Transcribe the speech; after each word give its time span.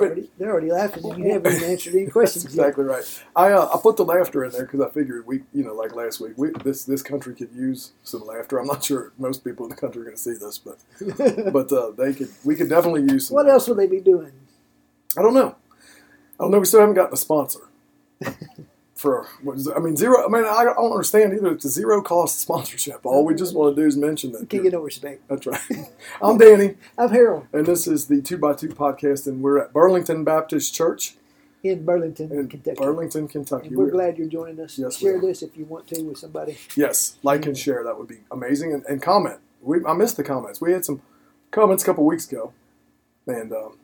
already, 0.00 0.30
they're 0.38 0.50
already 0.50 0.70
laughing, 0.70 1.04
you 1.18 1.32
haven't 1.32 1.54
even 1.54 1.70
answered 1.70 1.94
any 1.94 2.06
questions 2.10 2.44
exactly 2.44 2.84
right. 2.84 3.24
I 3.36 3.52
uh, 3.52 3.70
I 3.74 3.78
put 3.80 3.96
the 3.96 4.04
laughter 4.04 4.44
in 4.44 4.52
there 4.52 4.64
because 4.64 4.80
I 4.80 4.88
figured 4.90 5.26
we, 5.26 5.42
you 5.52 5.64
know, 5.64 5.74
like 5.74 5.94
last 5.94 6.20
week, 6.20 6.32
we, 6.36 6.50
this 6.64 6.84
this 6.84 7.02
country 7.02 7.34
could 7.34 7.52
use 7.52 7.92
some 8.02 8.26
laughter. 8.26 8.58
I'm 8.58 8.66
not 8.66 8.84
sure 8.84 9.12
most 9.18 9.44
people 9.44 9.66
in 9.66 9.70
the 9.70 9.76
country 9.76 10.02
are 10.02 10.04
going 10.04 10.16
to 10.16 10.22
see 10.22 10.34
this, 10.34 10.58
but 10.58 10.78
but 11.52 11.72
uh, 11.72 11.92
they 11.92 12.14
could. 12.14 12.30
We 12.44 12.56
could 12.56 12.68
definitely 12.68 13.02
use 13.02 13.28
some. 13.28 13.36
what 13.36 13.48
else 13.48 13.68
would 13.68 13.78
they 13.78 13.86
be 13.86 14.00
doing? 14.00 14.32
I 15.16 15.22
don't 15.22 15.34
know. 15.34 15.56
I 16.38 16.44
don't 16.44 16.50
know. 16.52 16.58
We 16.58 16.66
still 16.66 16.80
haven't 16.80 16.94
gotten 16.94 17.14
a 17.14 17.16
sponsor 17.16 17.69
for. 19.00 19.26
What 19.42 19.56
is, 19.56 19.68
I 19.68 19.78
mean, 19.78 19.96
zero. 19.96 20.24
I 20.24 20.28
mean, 20.28 20.44
I 20.44 20.64
don't 20.64 20.92
understand 20.92 21.32
either. 21.32 21.52
It's 21.52 21.64
a 21.64 21.68
zero 21.68 22.02
cost 22.02 22.38
sponsorship. 22.40 23.04
All 23.04 23.24
we 23.24 23.34
just 23.34 23.54
want 23.54 23.74
to 23.74 23.82
do 23.82 23.86
is 23.88 23.96
mention 23.96 24.32
that. 24.32 24.48
Can't 24.48 24.62
get 24.62 24.72
no 24.72 24.80
respect. 24.80 25.26
That's 25.28 25.46
right. 25.46 25.60
I'm 26.22 26.38
Danny, 26.38 26.76
I'm 26.98 27.10
Harold 27.10 27.46
and 27.52 27.66
this 27.66 27.86
is 27.86 28.06
the 28.06 28.20
Two 28.22 28.38
by 28.38 28.52
Two 28.54 28.68
podcast, 28.68 29.26
and 29.26 29.42
we're 29.42 29.58
at 29.58 29.72
Burlington 29.72 30.22
Baptist 30.24 30.74
Church 30.74 31.14
in 31.62 31.84
Burlington, 31.84 32.30
in 32.32 32.48
Kentucky. 32.48 32.76
Burlington, 32.80 33.28
Kentucky. 33.28 33.68
And 33.68 33.76
we're 33.76 33.84
We're- 33.84 33.92
glad 33.92 34.18
you're 34.18 34.28
joining 34.28 34.60
us. 34.60 34.78
Yes, 34.78 34.96
Share 34.98 35.16
are. 35.16 35.20
this 35.20 35.42
if 35.42 35.56
you 35.56 35.64
want 35.64 35.86
to 35.88 36.02
with 36.02 36.18
somebody. 36.18 36.56
Yes, 36.76 37.16
like 37.22 37.44
and 37.46 37.56
share. 37.58 37.82
That 37.84 37.98
would 37.98 38.08
be 38.08 38.20
amazing. 38.30 38.72
And, 38.72 38.84
and 38.86 39.02
comment. 39.02 39.40
We 39.62 39.84
I 39.84 39.92
missed 39.94 40.16
the 40.16 40.24
comments. 40.24 40.60
We 40.60 40.72
had 40.72 40.84
some 40.84 41.02
comments 41.50 41.82
a 41.82 41.86
couple 41.86 42.04
weeks 42.06 42.30
ago, 42.30 42.52
and 43.26 43.52
um, 43.52 43.76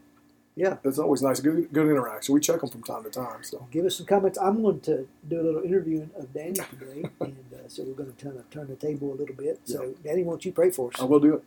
Yeah. 0.56 0.78
that's 0.82 0.98
always 0.98 1.22
nice. 1.22 1.40
Good 1.40 1.72
good 1.72 1.86
interaction. 1.88 2.34
We 2.34 2.40
check 2.40 2.60
them 2.60 2.70
from 2.70 2.82
time 2.82 3.04
to 3.04 3.10
time. 3.10 3.42
So 3.44 3.68
Give 3.70 3.84
us 3.84 3.96
some 3.98 4.06
comments. 4.06 4.38
I'm 4.38 4.62
going 4.62 4.80
to 4.80 5.06
do 5.28 5.40
a 5.40 5.44
little 5.44 5.62
interviewing 5.62 6.10
of 6.18 6.32
Danny 6.32 6.54
today, 6.54 7.04
and 7.20 7.36
uh, 7.54 7.68
so 7.68 7.84
we're 7.84 7.94
going 7.94 8.12
to 8.12 8.18
turn, 8.18 8.42
turn 8.50 8.68
the 8.68 8.76
table 8.76 9.12
a 9.12 9.16
little 9.16 9.34
bit. 9.36 9.60
So, 9.64 9.94
Danny, 10.02 10.24
won't 10.24 10.44
you 10.46 10.52
pray 10.52 10.70
for 10.70 10.90
us? 10.92 11.00
I 11.00 11.04
will 11.04 11.20
do 11.20 11.34
it. 11.36 11.44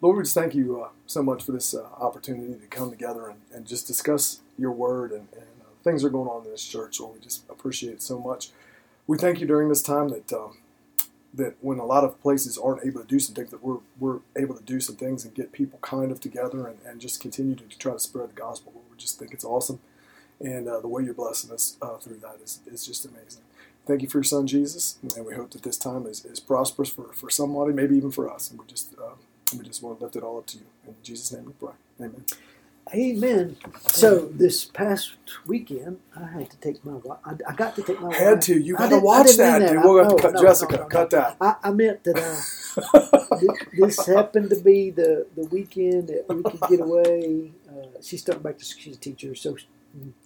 Lord, 0.00 0.16
we 0.16 0.22
just 0.24 0.34
thank 0.34 0.54
you 0.54 0.82
uh, 0.82 0.88
so 1.06 1.22
much 1.22 1.44
for 1.44 1.52
this 1.52 1.74
uh, 1.74 1.84
opportunity 2.00 2.54
to 2.54 2.66
come 2.68 2.90
together 2.90 3.28
and, 3.28 3.40
and 3.52 3.66
just 3.66 3.86
discuss 3.86 4.40
your 4.58 4.72
word 4.72 5.10
and, 5.12 5.28
and 5.32 5.42
uh, 5.62 5.66
things 5.84 6.02
that 6.02 6.08
are 6.08 6.12
going 6.12 6.28
on 6.28 6.44
in 6.44 6.50
this 6.50 6.64
church. 6.66 7.00
Lord, 7.00 7.14
we 7.14 7.20
just 7.20 7.48
appreciate 7.50 7.94
it 7.94 8.02
so 8.02 8.18
much. 8.18 8.50
We 9.06 9.18
thank 9.18 9.40
you 9.40 9.46
during 9.46 9.68
this 9.68 9.82
time 9.82 10.08
that 10.10 10.32
um, 10.32 10.58
that 11.34 11.54
when 11.60 11.78
a 11.78 11.84
lot 11.84 12.04
of 12.04 12.20
places 12.20 12.58
aren't 12.58 12.84
able 12.84 13.00
to 13.00 13.06
do 13.06 13.18
some 13.18 13.34
things, 13.34 13.50
that 13.50 13.62
we're 13.62 13.78
we're 13.98 14.20
able 14.36 14.54
to 14.54 14.62
do 14.62 14.80
some 14.80 14.96
things 14.96 15.24
and 15.24 15.34
get 15.34 15.52
people 15.52 15.78
kind 15.80 16.12
of 16.12 16.20
together 16.20 16.66
and, 16.66 16.78
and 16.86 17.00
just 17.00 17.20
continue 17.20 17.54
to, 17.54 17.64
try 17.78 17.92
to 17.92 17.98
spread 17.98 18.30
the 18.30 18.34
gospel. 18.34 18.72
We 18.90 18.96
just 18.96 19.18
think 19.18 19.32
it's 19.32 19.44
awesome, 19.44 19.80
and 20.40 20.68
uh, 20.68 20.80
the 20.80 20.88
way 20.88 21.04
you're 21.04 21.14
blessing 21.14 21.50
us 21.52 21.76
uh, 21.80 21.96
through 21.96 22.18
that 22.18 22.38
is, 22.42 22.60
is 22.66 22.86
just 22.86 23.04
amazing. 23.04 23.42
Thank 23.86 24.02
you 24.02 24.08
for 24.08 24.18
your 24.18 24.24
son 24.24 24.46
Jesus, 24.46 24.98
and 25.16 25.26
we 25.26 25.34
hope 25.34 25.50
that 25.50 25.62
this 25.62 25.76
time 25.76 26.06
is, 26.06 26.24
is 26.24 26.38
prosperous 26.38 26.88
for, 26.90 27.12
for 27.14 27.30
somebody, 27.30 27.72
maybe 27.72 27.96
even 27.96 28.12
for 28.12 28.30
us. 28.30 28.50
And 28.50 28.60
we 28.60 28.66
just 28.66 28.94
uh, 28.98 29.14
we 29.56 29.64
just 29.64 29.82
want 29.82 29.98
to 29.98 30.04
lift 30.04 30.16
it 30.16 30.22
all 30.22 30.38
up 30.38 30.46
to 30.46 30.58
you. 30.58 30.64
In 30.86 30.94
Jesus' 31.02 31.32
name 31.32 31.46
we 31.46 31.52
pray. 31.52 31.74
Amen. 32.00 32.24
Amen. 32.94 33.56
So 33.80 34.26
this 34.26 34.66
past 34.66 35.12
weekend, 35.46 35.98
I 36.14 36.26
had 36.26 36.50
to 36.50 36.56
take 36.58 36.84
my 36.84 36.92
wife. 36.94 37.18
I, 37.24 37.32
I 37.48 37.54
got 37.54 37.74
to 37.76 37.82
take 37.82 38.00
my 38.00 38.08
wife. 38.08 38.16
Had 38.18 38.42
to. 38.42 38.58
You 38.60 38.76
I 38.76 38.80
got 38.80 38.88
to 38.90 38.98
watch 38.98 39.36
that, 39.36 39.60
that. 39.60 39.72
dude. 39.72 39.82
We'll 39.84 40.00
I- 40.00 40.02
have 40.04 40.08
to 40.10 40.16
no, 40.16 40.22
cut 40.22 40.34
no, 40.34 40.42
Jessica. 40.42 40.76
no, 40.76 40.84
cut 40.86 41.10
that. 41.10 41.36
I, 41.40 41.54
I 41.64 41.70
meant 41.70 42.04
that 42.04 42.16
th- 43.40 43.50
this 43.78 44.06
happened 44.14 44.50
to 44.50 44.56
be 44.56 44.90
the, 44.90 45.26
the 45.36 45.44
weekend 45.46 46.08
that 46.08 46.26
we 46.28 46.42
could 46.42 46.60
get 46.68 46.80
away. 46.80 47.52
Uh, 47.70 47.86
she's 48.02 48.20
starting 48.20 48.42
back 48.42 48.58
to 48.58 48.64
school. 48.64 48.82
she's 48.82 48.96
a 48.96 49.00
teacher, 49.00 49.34
so 49.34 49.56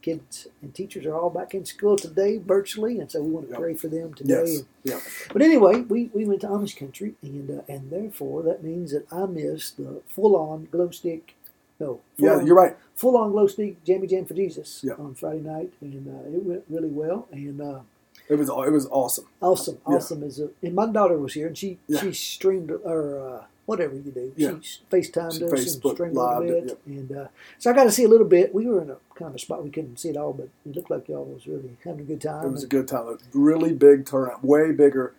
kids 0.03 0.49
and 0.63 0.75
teachers 0.75 1.07
are 1.07 1.15
all 1.15 1.31
back 1.31 1.55
in 1.55 1.65
school 1.65 1.97
today 1.97 2.39
virtually, 2.39 2.99
and 2.99 3.11
so 3.13 3.23
we 3.23 3.31
want 3.31 3.47
to 3.47 3.53
Yep. 3.53 3.61
pray 3.61 3.75
for 3.75 3.89
them 3.89 4.13
today. 4.15 4.45
Yes. 4.47 4.63
Yeah. 4.83 5.01
But 5.33 5.43
anyway, 5.43 5.83
we, 5.83 6.11
we 6.13 6.25
went 6.25 6.41
to 6.41 6.49
Amish 6.49 6.77
country, 6.77 7.15
and 7.23 7.61
uh, 7.61 7.63
and 7.69 7.91
therefore 7.93 8.43
that 8.45 8.65
means 8.65 8.91
that 8.93 9.07
I 9.13 9.27
missed 9.27 9.77
the 9.77 10.03
full 10.09 10.35
on 10.37 10.67
glow 10.73 10.91
stick. 10.91 11.36
No, 11.79 12.01
Yeah, 12.17 12.37
on, 12.37 12.47
you're 12.47 12.57
right. 12.57 12.77
full 12.95 13.17
on 13.17 13.33
glow 13.33 13.47
stick 13.47 13.83
jammy 13.85 14.07
jam 14.07 14.25
for 14.25 14.35
Jesus 14.35 14.81
Yeah. 14.83 14.95
on 14.95 15.15
Friday 15.15 15.41
night, 15.41 15.73
and 15.81 16.09
uh, 16.09 16.37
it 16.37 16.43
went 16.43 16.65
really 16.71 16.89
well 16.89 17.29
and 17.33 17.61
uh, 17.61 17.81
It 18.29 18.37
was 18.37 18.49
it 18.49 18.73
was 18.73 18.87
awesome. 18.87 19.27
awesome. 19.43 19.79
Yeah. 19.89 19.97
Awesome 19.97 20.23
is 20.23 20.41
a, 20.41 20.49
and 20.63 20.75
my 20.75 20.87
daughter 20.87 21.19
was 21.19 21.35
here, 21.35 21.47
and 21.49 21.57
she 21.59 21.79
Yeah. 21.87 22.01
she 22.01 22.13
streamed 22.13 22.71
or 22.71 23.19
uh, 23.29 23.45
whatever 23.67 23.95
you 23.95 24.11
do. 24.11 24.33
Yeah. 24.37 24.55
She 24.63 24.81
FaceTimed 24.91 25.39
She 25.39 25.45
us 25.45 25.53
and 25.53 25.61
streamed 25.69 26.17
a 26.17 26.21
little 26.21 26.41
lived 26.41 26.71
it, 26.71 26.85
bit, 26.87 26.97
and 26.97 27.13
uh, 27.13 27.29
so 27.59 27.71
I 27.71 27.75
got 27.75 27.85
to 27.85 27.91
see 27.91 28.05
a 28.05 28.09
little 28.09 28.27
bit. 28.27 28.55
We 28.55 28.67
were 28.67 28.81
in 28.81 28.91
a 28.91 28.97
kind 29.15 29.29
of 29.29 29.35
a 29.35 29.39
spot 29.39 29.63
we 29.63 29.71
couldn't 29.71 29.99
see 29.99 30.09
it 30.11 30.17
all, 30.17 30.33
but 30.33 30.49
it 30.65 30.75
looked 30.77 30.91
like 30.91 31.09
y'all 31.09 31.25
was 31.25 31.47
really 31.47 31.77
having 31.85 32.01
a 32.01 32.05
good 32.05 32.21
time. 32.23 32.47
It 32.47 32.53
was 32.53 32.65
a 32.65 32.69
good 32.69 32.89
time. 32.89 33.07
A 33.09 33.19
really 33.35 33.73
big 33.75 34.07
turnout, 34.07 34.43
way 34.45 34.73
bigger. 34.73 35.13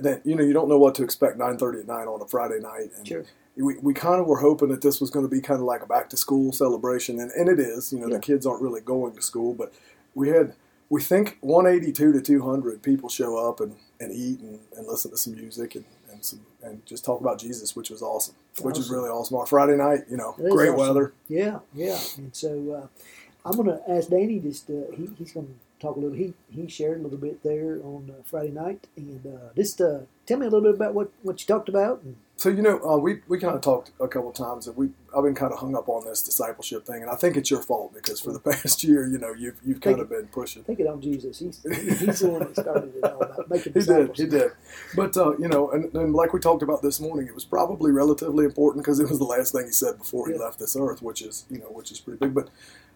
Than, 0.00 0.22
you 0.24 0.34
know, 0.34 0.42
you 0.42 0.54
don't 0.54 0.70
know 0.70 0.78
what 0.78 0.94
to 0.94 1.02
expect 1.04 1.36
9:30 1.36 1.80
at 1.80 1.86
night 1.86 2.06
on 2.06 2.18
a 2.22 2.26
Friday 2.26 2.58
night, 2.58 2.90
and 2.96 3.06
Sure. 3.06 3.24
We, 3.56 3.76
we 3.78 3.94
kind 3.94 4.20
of 4.20 4.26
were 4.26 4.38
hoping 4.40 4.68
that 4.70 4.80
this 4.82 5.00
was 5.00 5.10
going 5.10 5.24
to 5.24 5.30
be 5.30 5.40
kind 5.40 5.60
of 5.60 5.66
like 5.66 5.82
a 5.82 5.86
back 5.86 6.08
to 6.10 6.16
school 6.16 6.52
celebration, 6.52 7.20
and, 7.20 7.30
and 7.32 7.48
it 7.48 7.60
is. 7.60 7.92
You 7.92 8.00
know, 8.00 8.08
Yeah. 8.08 8.14
the 8.16 8.20
kids 8.20 8.46
aren't 8.46 8.62
really 8.62 8.80
going 8.80 9.14
to 9.14 9.22
school, 9.22 9.54
but 9.54 9.72
we 10.14 10.28
had 10.28 10.54
we 10.90 11.00
think 11.00 11.38
182 11.40 12.12
to 12.12 12.20
200 12.20 12.82
people 12.82 13.08
show 13.08 13.36
up 13.48 13.60
and, 13.60 13.74
and 14.00 14.12
eat 14.12 14.38
and, 14.40 14.60
and 14.76 14.86
listen 14.86 15.10
to 15.10 15.16
some 15.16 15.34
music 15.34 15.74
and, 15.76 15.84
and 16.12 16.22
some 16.24 16.40
and 16.62 16.84
just 16.86 17.04
talk 17.04 17.20
about 17.20 17.38
Jesus, 17.38 17.74
which 17.74 17.90
was 17.90 18.02
awesome, 18.02 18.34
which 18.62 18.78
is 18.78 18.90
really 18.90 19.08
awesome. 19.08 19.36
On 19.36 19.46
Friday 19.46 19.76
night, 19.76 20.00
you 20.10 20.16
know, 20.16 20.34
It 20.38 20.50
great 20.50 20.68
awesome. 20.70 20.78
weather. 20.80 21.12
Yeah, 21.28 21.60
yeah. 21.74 21.98
And 22.18 22.34
so 22.34 22.72
uh, 22.82 23.48
I'm 23.48 23.56
going 23.56 23.68
to 23.68 23.82
ask 23.90 24.08
Danny 24.08 24.38
just, 24.40 24.68
uh, 24.70 24.90
he, 24.96 25.08
he's 25.18 25.32
going 25.32 25.46
to 25.46 25.52
talk 25.80 25.96
a 25.96 26.00
little, 26.00 26.16
he, 26.16 26.32
he 26.50 26.66
shared 26.68 27.00
a 27.00 27.02
little 27.02 27.18
bit 27.18 27.42
there 27.42 27.80
on 27.84 28.10
uh, 28.16 28.22
Friday 28.24 28.50
night. 28.52 28.86
And 28.96 29.26
uh, 29.26 29.52
just 29.56 29.80
uh, 29.80 30.00
tell 30.26 30.38
me 30.38 30.46
a 30.46 30.50
little 30.50 30.62
bit 30.68 30.74
about 30.76 30.94
what, 30.94 31.10
what 31.22 31.40
you 31.40 31.46
talked 31.46 31.68
about. 31.68 32.02
And, 32.02 32.16
So 32.44 32.50
you 32.50 32.60
know, 32.60 32.78
uh, 32.84 32.98
we 32.98 33.20
we 33.26 33.38
kind 33.38 33.54
of 33.54 33.62
talked 33.62 33.92
a 33.98 34.06
couple 34.06 34.28
of 34.28 34.34
times, 34.34 34.66
and 34.66 34.76
we 34.76 34.90
I've 35.16 35.24
been 35.24 35.34
kind 35.34 35.50
of 35.50 35.60
hung 35.60 35.74
up 35.74 35.88
on 35.88 36.04
this 36.04 36.22
discipleship 36.22 36.84
thing, 36.84 37.00
and 37.00 37.10
I 37.10 37.14
think 37.14 37.38
it's 37.38 37.50
your 37.50 37.62
fault 37.62 37.94
because 37.94 38.20
for 38.20 38.34
the 38.34 38.38
past 38.38 38.84
year, 38.84 39.06
you 39.06 39.16
know, 39.16 39.32
you've 39.32 39.56
you've 39.64 39.80
kind 39.80 39.98
of 39.98 40.10
been 40.10 40.26
pushing. 40.26 40.62
take 40.62 40.78
it 40.78 40.86
on 40.86 41.00
Jesus. 41.00 41.38
He's, 41.38 41.62
he's 42.00 42.20
the 42.20 42.28
one 42.28 42.40
that 42.40 42.54
started 42.54 42.94
it 42.96 43.02
all 43.02 43.22
about 43.22 43.48
making 43.48 43.72
disciples. 43.72 44.18
He 44.18 44.24
did, 44.26 44.32
he 44.34 44.38
did. 44.40 44.50
But 44.94 45.16
uh, 45.16 45.38
you 45.38 45.48
know, 45.48 45.70
and, 45.70 45.90
and 45.94 46.12
like 46.12 46.34
we 46.34 46.38
talked 46.38 46.62
about 46.62 46.82
this 46.82 47.00
morning, 47.00 47.26
it 47.26 47.34
was 47.34 47.46
probably 47.46 47.92
relatively 47.92 48.44
important 48.44 48.84
because 48.84 49.00
it 49.00 49.08
was 49.08 49.18
the 49.18 49.24
last 49.24 49.52
thing 49.52 49.64
he 49.64 49.72
said 49.72 49.96
before 49.96 50.28
he 50.28 50.34
Yeah. 50.34 50.40
left 50.40 50.58
this 50.58 50.76
earth, 50.78 51.00
which 51.00 51.22
is 51.22 51.46
you 51.48 51.60
know, 51.60 51.70
which 51.70 51.90
is 51.92 51.98
pretty 51.98 52.18
big. 52.18 52.34
But 52.34 52.50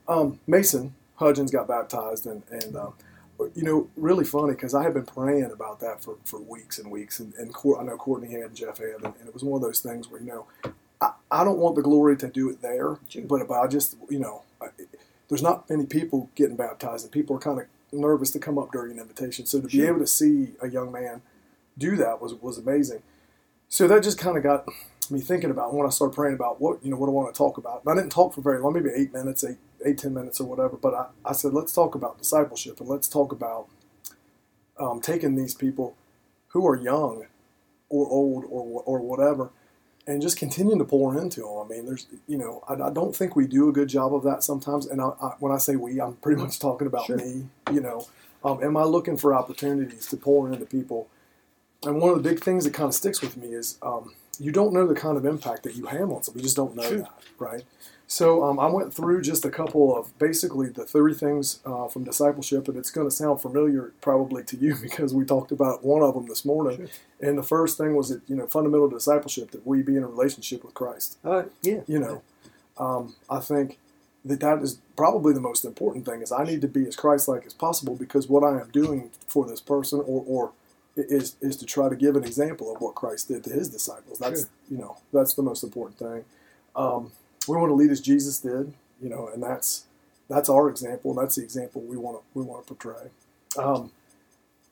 um, 0.07 0.41
Mason 0.47 0.93
Hudgens 1.15 1.51
got 1.51 1.67
baptized, 1.67 2.27
and 2.27 2.43
and 2.51 2.77
um, 2.77 2.93
you 3.55 3.63
know, 3.63 3.89
really 3.97 4.25
funny 4.25 4.55
because 4.55 4.75
I 4.75 4.83
had 4.83 4.95
been 4.95 5.07
praying 5.07 5.51
about 5.53 5.81
that 5.81 6.03
for, 6.03 6.17
for 6.25 6.41
weeks 6.41 6.79
and 6.79 6.91
weeks, 6.91 7.21
and, 7.21 7.35
and 7.35 7.55
Cour- 7.55 7.81
I 7.81 7.85
know 7.85 7.97
Courtney 7.97 8.33
had 8.33 8.43
and 8.43 8.55
Jeff 8.57 8.79
had, 8.79 8.97
and, 9.03 9.15
and 9.19 9.29
it 9.29 9.35
was 9.35 9.45
one 9.45 9.57
of 9.57 9.63
those 9.63 9.81
things 9.81 10.09
where 10.09 10.21
you 10.21 10.27
know, 10.27 10.47
I, 11.01 11.13
I 11.31 11.45
don't 11.45 11.59
want 11.59 11.77
the 11.77 11.83
glory 11.83 12.17
to 12.17 12.29
do 12.29 12.51
it 12.51 12.63
there, 12.63 12.99
but 13.29 13.47
but 13.49 13.55
I 13.61 13.67
just 13.67 13.97
you 14.11 14.19
know, 14.19 14.43
I, 14.61 14.69
there's 15.29 15.43
not 15.43 15.69
many 15.71 15.87
people 15.87 16.31
getting 16.35 16.57
baptized, 16.57 17.05
and 17.05 17.13
people 17.13 17.37
are 17.37 17.41
kind 17.41 17.61
of 17.61 17.67
nervous 17.93 18.31
to 18.33 18.39
come 18.39 18.59
up 18.59 18.73
during 18.73 18.93
an 18.93 18.99
invitation. 18.99 19.47
So 19.47 19.61
to 19.61 19.69
be 19.69 19.87
able 19.87 20.01
to 20.01 20.07
see 20.07 20.53
a 20.61 20.69
young 20.69 20.91
man 20.91 21.23
do 21.77 21.97
that 21.97 22.21
was 22.21 22.35
was 22.35 22.59
amazing. 22.59 23.03
So 23.69 23.87
that 23.87 24.03
just 24.03 24.19
kind 24.19 24.37
of 24.37 24.43
got 24.43 24.67
me 25.11 25.21
thinking 25.21 25.51
about 25.51 25.75
when 25.75 25.87
I 25.87 25.91
started 25.91 26.15
praying 26.15 26.35
about 26.35 26.61
what 26.61 26.85
you 26.85 26.91
know 26.91 26.97
what 26.97 27.09
I 27.09 27.11
want 27.11 27.33
to 27.33 27.39
talk 27.39 27.59
about. 27.59 27.83
And 27.85 27.93
I 27.93 28.01
didn't 28.01 28.13
talk 28.13 28.35
for 28.35 28.41
very 28.41 28.61
long, 28.61 28.73
maybe 28.75 28.91
eight 28.95 29.13
minutes, 29.13 29.45
eight 29.45 29.59
eight 29.85 29.99
ten 29.99 30.15
minutes 30.15 30.41
or 30.41 30.45
whatever. 30.49 30.77
But 30.77 30.95
I, 30.95 31.07
I 31.25 31.33
said 31.33 31.53
let's 31.53 31.73
talk 31.75 31.95
about 31.95 32.19
discipleship 32.19 32.81
and 32.81 32.89
let's 32.89 33.09
talk 33.09 33.33
about 33.33 33.69
um, 34.79 35.01
taking 35.01 35.35
these 35.35 35.55
people 35.55 35.97
who 36.49 36.67
are 36.67 36.77
young 36.77 37.27
or 37.89 38.07
old 38.09 38.45
or 38.49 38.83
or 38.85 39.01
whatever, 39.01 39.51
and 40.07 40.21
just 40.23 40.37
continuing 40.39 40.79
to 40.79 40.85
pour 40.85 41.17
into 41.21 41.41
them. 41.41 41.59
I 41.65 41.69
mean, 41.69 41.87
there's 41.87 42.07
you 42.27 42.39
know 42.39 42.63
I, 42.69 42.75
I 42.75 42.91
don't 42.91 43.15
think 43.15 43.37
we 43.37 43.47
do 43.47 43.69
a 43.69 43.73
good 43.73 43.89
job 43.89 44.15
of 44.15 44.23
that 44.25 44.43
sometimes. 44.43 44.87
And 44.87 45.01
I, 45.01 45.11
I, 45.21 45.35
when 45.39 45.53
I 45.53 45.59
say 45.59 45.77
we, 45.77 46.01
I'm 46.01 46.15
pretty 46.17 46.41
much 46.41 46.59
talking 46.59 46.87
about 46.87 47.07
Sure. 47.07 47.17
me. 47.17 47.49
You 47.73 47.81
know, 47.81 48.07
um, 48.45 48.63
am 48.63 48.77
I 48.77 48.85
looking 48.85 49.17
for 49.17 49.35
opportunities 49.35 50.07
to 50.07 50.17
pour 50.17 50.53
into 50.53 50.67
people? 50.67 51.09
And 51.85 52.01
one 52.01 52.11
of 52.11 52.21
the 52.21 52.29
big 52.29 52.41
things 52.43 52.65
that 52.65 52.75
kind 52.75 52.89
of 52.89 52.95
sticks 52.95 53.21
with 53.23 53.37
me 53.37 53.49
is 53.49 53.79
um, 53.83 54.13
you 54.39 54.53
don't 54.53 54.73
know 54.73 54.87
the 54.87 54.95
kind 54.95 55.17
of 55.17 55.25
impact 55.25 55.63
that 55.65 55.75
you 55.75 55.87
have 55.87 56.11
on 56.11 56.23
somebody. 56.23 56.41
You 56.41 56.45
just 56.45 56.57
don't 56.57 56.77
know 56.77 56.83
Sure. 56.83 56.99
that, 56.99 57.13
right? 57.39 57.65
So 58.11 58.43
um, 58.43 58.59
I 58.59 58.69
went 58.69 58.95
through 58.95 59.21
just 59.21 59.45
a 59.45 59.51
couple 59.51 59.95
of 59.95 60.19
basically 60.19 60.69
the 60.71 60.87
three 60.87 61.13
things 61.13 61.61
uh, 61.67 61.89
from 61.89 62.05
discipleship, 62.05 62.67
and 62.67 62.77
it's 62.79 62.91
going 62.91 63.07
to 63.07 63.15
sound 63.15 63.43
familiar 63.43 63.93
probably 64.01 64.43
to 64.45 64.57
you 64.57 64.77
because 64.83 65.13
we 65.13 65.25
talked 65.25 65.53
about 65.53 65.85
one 65.85 66.03
of 66.03 66.15
them 66.15 66.27
this 66.27 66.45
morning. 66.45 66.77
Sure. 66.79 67.29
And 67.29 67.37
the 67.37 67.43
first 67.43 67.77
thing 67.77 67.95
was 67.97 68.09
that 68.09 68.23
you 68.27 68.37
know 68.37 68.47
fundamental 68.47 68.89
discipleship 68.89 69.51
that 69.51 69.67
we 69.67 69.83
be 69.83 69.97
in 69.97 70.03
a 70.03 70.07
relationship 70.09 70.65
with 70.65 70.73
Christ. 70.75 71.19
All 71.25 71.35
right, 71.35 71.49
yeah. 71.63 71.81
You 71.87 71.99
know, 71.99 72.23
um, 72.79 73.15
I 73.29 73.41
think 73.41 73.79
that 74.25 74.41
that 74.41 74.63
is 74.63 74.79
probably 74.97 75.33
the 75.35 75.41
most 75.41 75.65
important 75.65 76.05
thing 76.07 76.23
is 76.23 76.33
I 76.33 76.45
need 76.45 76.61
to 76.63 76.69
be 76.69 76.87
as 76.87 76.97
Christ-like 76.97 77.45
as 77.47 77.55
possible 77.55 77.95
because 77.95 78.27
what 78.29 78.43
I 78.43 78.61
am 78.61 78.69
doing 78.71 79.11
for 79.27 79.47
this 79.47 79.61
person 79.61 80.01
or 80.01 80.25
or 80.27 80.53
is 80.99 81.37
is 81.41 81.57
to 81.59 81.67
try 81.67 81.89
to 81.89 81.97
give 81.97 82.17
an 82.17 82.25
example 82.25 82.75
of 82.75 82.81
what 82.81 82.95
Christ 82.95 83.29
did 83.29 83.45
to 83.45 83.51
his 83.51 83.69
disciples. 83.69 84.19
That's 84.19 84.43
Sure. 84.43 84.51
you 84.71 84.79
know 84.79 84.97
that's 85.13 85.35
the 85.35 85.43
most 85.43 85.63
important 85.63 85.99
thing. 85.99 86.25
Um, 86.77 87.13
we 87.49 87.57
want 87.57 87.71
to 87.71 87.75
lead 87.75 87.91
as 87.91 88.01
Jesus 88.01 88.39
did, 88.41 88.73
you 89.01 89.09
know, 89.09 89.29
and 89.33 89.43
that's 89.43 89.85
that's 90.29 90.49
our 90.49 90.69
example. 90.69 91.11
and 91.13 91.21
That's 91.21 91.37
the 91.37 91.43
example 91.43 91.81
we 91.83 91.97
want 91.97 92.19
to 92.19 92.23
we 92.35 92.45
want 92.45 92.67
to 92.67 92.75
portray. 92.75 93.09
Um, 93.57 93.91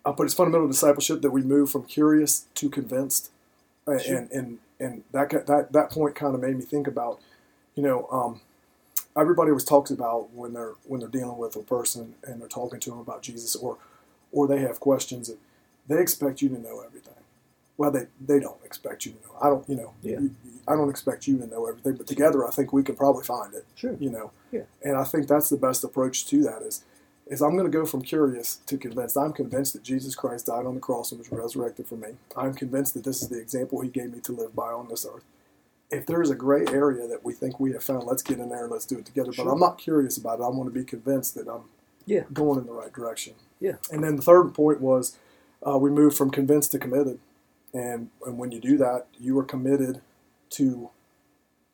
I 0.04 0.12
put 0.12 0.24
it's 0.26 0.34
fundamental 0.34 0.68
discipleship 0.68 1.22
that 1.22 1.30
we 1.30 1.42
move 1.42 1.70
from 1.70 1.84
curious 1.84 2.46
to 2.56 2.68
convinced, 2.70 3.30
and 3.86 4.00
Sure. 4.00 4.16
and 4.16 4.30
and, 4.32 4.58
and 4.78 5.02
that 5.12 5.30
that 5.46 5.72
that 5.72 5.90
point 5.90 6.14
kind 6.14 6.34
of 6.34 6.40
made 6.40 6.56
me 6.56 6.62
think 6.62 6.86
about, 6.86 7.20
you 7.74 7.82
know, 7.82 8.06
um, 8.10 8.40
everybody 9.16 9.50
always 9.50 9.64
talks 9.64 9.90
about 9.90 10.32
when 10.32 10.52
they're 10.52 10.74
when 10.86 11.00
they're 11.00 11.08
dealing 11.08 11.38
with 11.38 11.56
a 11.56 11.60
person 11.60 12.14
and 12.24 12.40
they're 12.40 12.48
talking 12.48 12.78
to 12.80 12.90
them 12.90 12.98
about 13.00 13.22
Jesus 13.22 13.56
or 13.56 13.78
or 14.32 14.46
they 14.46 14.60
have 14.60 14.78
questions 14.80 15.28
that 15.28 15.38
they 15.88 16.00
expect 16.00 16.42
you 16.42 16.48
to 16.50 16.58
know 16.60 16.80
everything. 16.80 17.12
Well, 17.78 17.90
they, 17.90 18.06
they 18.24 18.40
don't 18.40 18.62
expect 18.64 19.04
you 19.04 19.12
to 19.12 19.18
know. 19.18 19.34
I 19.40 19.48
don't, 19.50 19.68
you 19.68 19.76
know, 19.76 19.92
Yeah. 20.02 20.20
you- 20.20 20.34
I 20.68 20.74
don't 20.74 20.88
expect 20.90 21.28
you 21.28 21.38
to 21.38 21.46
know 21.46 21.66
everything, 21.66 21.94
but 21.94 22.06
together 22.08 22.44
I 22.46 22.50
think 22.50 22.72
we 22.72 22.82
can 22.82 22.96
probably 22.96 23.22
find 23.22 23.54
it, 23.54 23.64
Sure. 23.76 23.94
you 24.00 24.10
know. 24.10 24.30
Yeah. 24.50 24.62
And 24.82 24.96
I 24.96 25.04
think 25.04 25.28
that's 25.28 25.48
the 25.48 25.56
best 25.56 25.84
approach 25.84 26.26
to 26.28 26.42
that 26.44 26.62
is 26.62 26.84
is 27.28 27.42
I'm 27.42 27.56
going 27.56 27.70
to 27.70 27.76
go 27.76 27.84
from 27.84 28.02
curious 28.02 28.60
to 28.66 28.78
convinced. 28.78 29.16
I'm 29.16 29.32
convinced 29.32 29.72
that 29.72 29.82
Jesus 29.82 30.14
Christ 30.14 30.46
died 30.46 30.64
on 30.64 30.76
the 30.76 30.80
cross 30.80 31.10
and 31.10 31.18
was 31.18 31.32
resurrected 31.32 31.88
for 31.88 31.96
me. 31.96 32.10
I'm 32.36 32.54
convinced 32.54 32.94
that 32.94 33.02
this 33.02 33.20
is 33.20 33.28
the 33.28 33.40
example 33.40 33.80
he 33.80 33.88
gave 33.88 34.12
me 34.12 34.20
to 34.20 34.32
live 34.32 34.54
by 34.54 34.70
on 34.70 34.88
this 34.88 35.04
earth. 35.04 35.24
If 35.90 36.06
there 36.06 36.22
is 36.22 36.30
a 36.30 36.36
gray 36.36 36.64
area 36.68 37.08
that 37.08 37.24
we 37.24 37.32
think 37.32 37.58
we 37.58 37.72
have 37.72 37.82
found, 37.82 38.04
let's 38.04 38.22
get 38.22 38.38
in 38.38 38.48
there 38.48 38.62
and 38.62 38.70
let's 38.72 38.86
do 38.86 38.96
it 38.98 39.06
together. 39.06 39.32
But 39.36 39.48
I'm 39.48 39.58
not 39.58 39.76
curious 39.76 40.16
about 40.16 40.38
it. 40.38 40.44
I 40.44 40.48
want 40.50 40.72
to 40.72 40.78
be 40.78 40.84
convinced 40.84 41.34
that 41.34 41.48
I'm 41.48 41.62
Yeah. 42.04 42.22
going 42.32 42.60
in 42.60 42.66
the 42.66 42.72
right 42.72 42.92
direction. 42.92 43.34
Yeah. 43.58 43.74
And 43.90 44.04
then 44.04 44.14
the 44.14 44.22
third 44.22 44.54
point 44.54 44.80
was 44.80 45.16
uh, 45.66 45.78
we 45.78 45.90
moved 45.90 46.16
from 46.16 46.30
convinced 46.30 46.72
to 46.72 46.78
committed. 46.78 47.18
And, 47.72 48.10
and 48.24 48.38
when 48.38 48.52
you 48.52 48.60
do 48.60 48.78
that, 48.78 49.06
you 49.20 49.38
are 49.38 49.44
committed 49.44 50.00
to 50.50 50.90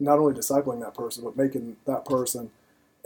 not 0.01 0.19
only 0.19 0.35
discipling 0.35 0.81
that 0.81 0.95
person, 0.95 1.23
but 1.25 1.37
making 1.37 1.77
that 1.87 2.05
person 2.05 2.51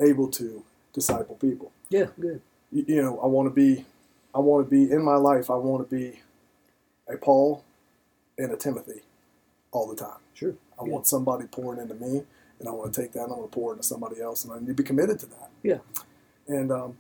able 0.01 0.29
to 0.29 0.65
disciple 0.93 1.35
people. 1.37 1.73
Yeah. 1.91 2.07
Good. 2.19 2.41
You, 2.73 2.85
you 2.89 3.03
know, 3.03 3.19
I 3.21 3.27
want 3.27 3.47
to 3.49 3.55
be, 3.55 3.85
I 4.35 4.39
want 4.39 4.67
to 4.67 4.71
be 4.71 4.91
in 4.91 5.03
my 5.03 5.17
life. 5.17 5.51
I 5.51 5.57
want 5.57 5.89
to 5.89 5.95
be 5.95 6.21
a 7.09 7.17
Paul 7.17 7.65
and 8.39 8.51
a 8.53 8.57
Timothy 8.57 9.03
all 9.73 9.87
the 9.87 9.97
time. 9.97 10.19
Sure. 10.35 10.55
I 10.81 10.85
Yeah. 10.85 10.93
want 10.93 11.07
somebody 11.07 11.47
pouring 11.47 11.81
into 11.81 11.95
me, 11.95 12.23
and 12.59 12.69
I 12.69 12.73
want 12.73 12.93
to 12.93 13.01
take 13.03 13.13
that 13.13 13.25
and 13.25 13.33
I 13.33 13.37
want 13.37 13.51
to 13.51 13.55
pour 13.55 13.73
into 13.73 13.85
somebody 13.85 14.21
else, 14.21 14.45
and 14.45 14.53
I 14.53 14.59
need 14.59 14.69
to 14.69 14.75
be 14.75 14.83
committed 14.83 15.19
to 15.21 15.27
that. 15.27 15.51
Yeah. 15.63 15.79
And 16.49 16.71
um, 16.73 16.97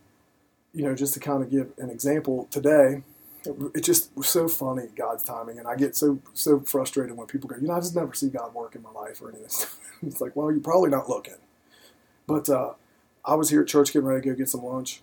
you 0.74 0.84
know, 0.84 0.94
just 0.94 1.14
to 1.14 1.20
kind 1.20 1.42
of 1.42 1.50
give 1.50 1.72
an 1.78 1.90
example 1.90 2.48
today, 2.50 3.02
it, 3.46 3.56
it 3.76 3.84
just 3.84 4.10
was 4.16 4.28
so 4.28 4.48
funny 4.48 4.88
God's 4.96 5.22
timing, 5.22 5.58
and 5.58 5.66
I 5.68 5.76
get 5.76 5.96
so 5.96 6.18
so 6.34 6.60
frustrated 6.60 7.16
when 7.16 7.26
people 7.26 7.48
go, 7.48 7.56
you 7.56 7.68
know, 7.68 7.74
I 7.74 7.80
just 7.80 7.94
never 7.94 8.12
see 8.14 8.28
God 8.28 8.54
work 8.54 8.74
in 8.74 8.82
my 8.82 8.90
life 8.90 9.20
or 9.22 9.30
anything. 9.30 9.68
it's 10.06 10.20
like, 10.20 10.34
well, 10.36 10.50
you're 10.50 10.60
probably 10.60 10.90
not 10.90 11.08
looking. 11.08 11.36
But 12.26 12.48
uh, 12.48 12.72
I 13.24 13.34
was 13.34 13.50
here 13.50 13.62
at 13.62 13.68
church 13.68 13.92
getting 13.92 14.06
ready 14.06 14.22
to 14.22 14.28
go 14.30 14.34
get 14.34 14.48
some 14.48 14.64
lunch. 14.64 15.02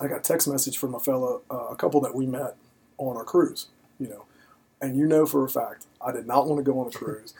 I 0.00 0.08
got 0.08 0.18
a 0.18 0.22
text 0.22 0.48
message 0.48 0.76
from 0.76 0.94
a 0.94 1.00
fellow, 1.00 1.42
uh, 1.50 1.68
a 1.68 1.76
couple 1.76 2.00
that 2.02 2.14
we 2.14 2.26
met 2.26 2.56
on 2.98 3.16
our 3.16 3.24
cruise, 3.24 3.68
you 3.98 4.08
know, 4.08 4.24
and 4.80 4.96
you 4.96 5.06
know 5.06 5.26
for 5.26 5.44
a 5.44 5.48
fact 5.48 5.86
I 6.00 6.12
did 6.12 6.26
not 6.26 6.46
want 6.46 6.64
to 6.64 6.70
go 6.70 6.78
on 6.80 6.88
a 6.88 6.90
cruise. 6.90 7.34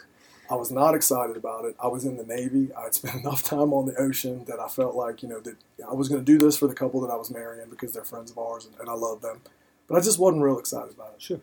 I 0.48 0.54
was 0.54 0.70
not 0.70 0.94
excited 0.94 1.36
about 1.36 1.64
it. 1.64 1.74
I 1.82 1.88
was 1.88 2.04
in 2.04 2.16
the 2.16 2.24
Navy. 2.24 2.68
I'd 2.74 2.94
spent 2.94 3.16
enough 3.22 3.42
time 3.42 3.72
on 3.72 3.86
the 3.86 3.96
ocean 3.96 4.44
that 4.46 4.60
I 4.60 4.68
felt 4.68 4.94
like, 4.94 5.22
you 5.22 5.28
know, 5.28 5.40
that 5.40 5.56
I 5.88 5.94
was 5.94 6.08
going 6.08 6.24
to 6.24 6.24
do 6.24 6.38
this 6.38 6.56
for 6.56 6.66
the 6.66 6.74
couple 6.74 7.00
that 7.00 7.10
I 7.10 7.16
was 7.16 7.30
marrying 7.30 7.68
because 7.68 7.92
they're 7.92 8.04
friends 8.04 8.30
of 8.30 8.38
ours 8.38 8.66
and, 8.66 8.74
and 8.80 8.88
I 8.88 8.94
love 8.94 9.22
them. 9.22 9.40
But 9.88 9.96
I 9.96 10.00
just 10.00 10.18
wasn't 10.18 10.42
real 10.42 10.58
excited 10.58 10.92
about 10.94 11.14
it. 11.16 11.22
Sure. 11.22 11.40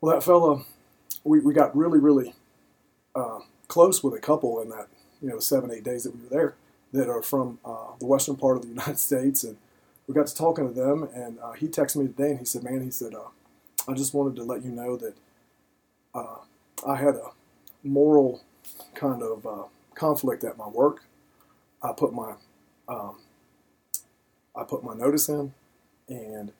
Well, 0.00 0.14
that 0.14 0.22
fellow, 0.22 0.64
we, 1.24 1.40
we 1.40 1.54
got 1.54 1.76
really, 1.76 1.98
really 1.98 2.34
uh, 3.14 3.40
close 3.68 4.02
with 4.02 4.14
a 4.14 4.20
couple 4.20 4.60
in 4.60 4.68
that, 4.70 4.88
you 5.22 5.28
know, 5.28 5.38
seven, 5.38 5.70
eight 5.70 5.84
days 5.84 6.04
that 6.04 6.14
we 6.14 6.22
were 6.22 6.28
there 6.28 6.54
that 6.92 7.08
are 7.08 7.22
from 7.22 7.58
uh, 7.64 7.92
the 7.98 8.06
western 8.06 8.36
part 8.36 8.56
of 8.56 8.62
the 8.62 8.68
United 8.76 8.98
States. 8.98 9.44
And 9.44 9.56
we 10.06 10.14
got 10.14 10.26
to 10.26 10.34
talking 10.34 10.68
to 10.68 10.74
them. 10.74 11.08
And 11.14 11.38
uh, 11.40 11.52
he 11.52 11.66
texted 11.68 11.96
me 11.96 12.06
today 12.06 12.30
and 12.30 12.38
he 12.40 12.44
said, 12.44 12.62
man, 12.62 12.82
he 12.82 12.90
said, 12.90 13.14
uh, 13.14 13.28
I 13.88 13.94
just 13.94 14.14
wanted 14.14 14.36
to 14.36 14.44
let 14.44 14.64
you 14.64 14.70
know 14.70 14.96
that 14.96 15.14
uh, 16.14 16.36
I 16.86 16.96
had 16.96 17.14
a 17.14 17.30
moral 17.82 18.42
kind 18.94 19.22
of 19.22 19.46
uh, 19.46 19.64
conflict 19.94 20.44
at 20.44 20.56
my 20.58 20.68
work. 20.68 21.04
I 21.82 21.92
put 21.92 22.12
my 22.12 22.34
um, 22.88 23.16
I 24.56 24.64
put 24.64 24.82
my 24.82 24.94
notice 24.94 25.28
in, 25.28 25.52
and 26.08 26.52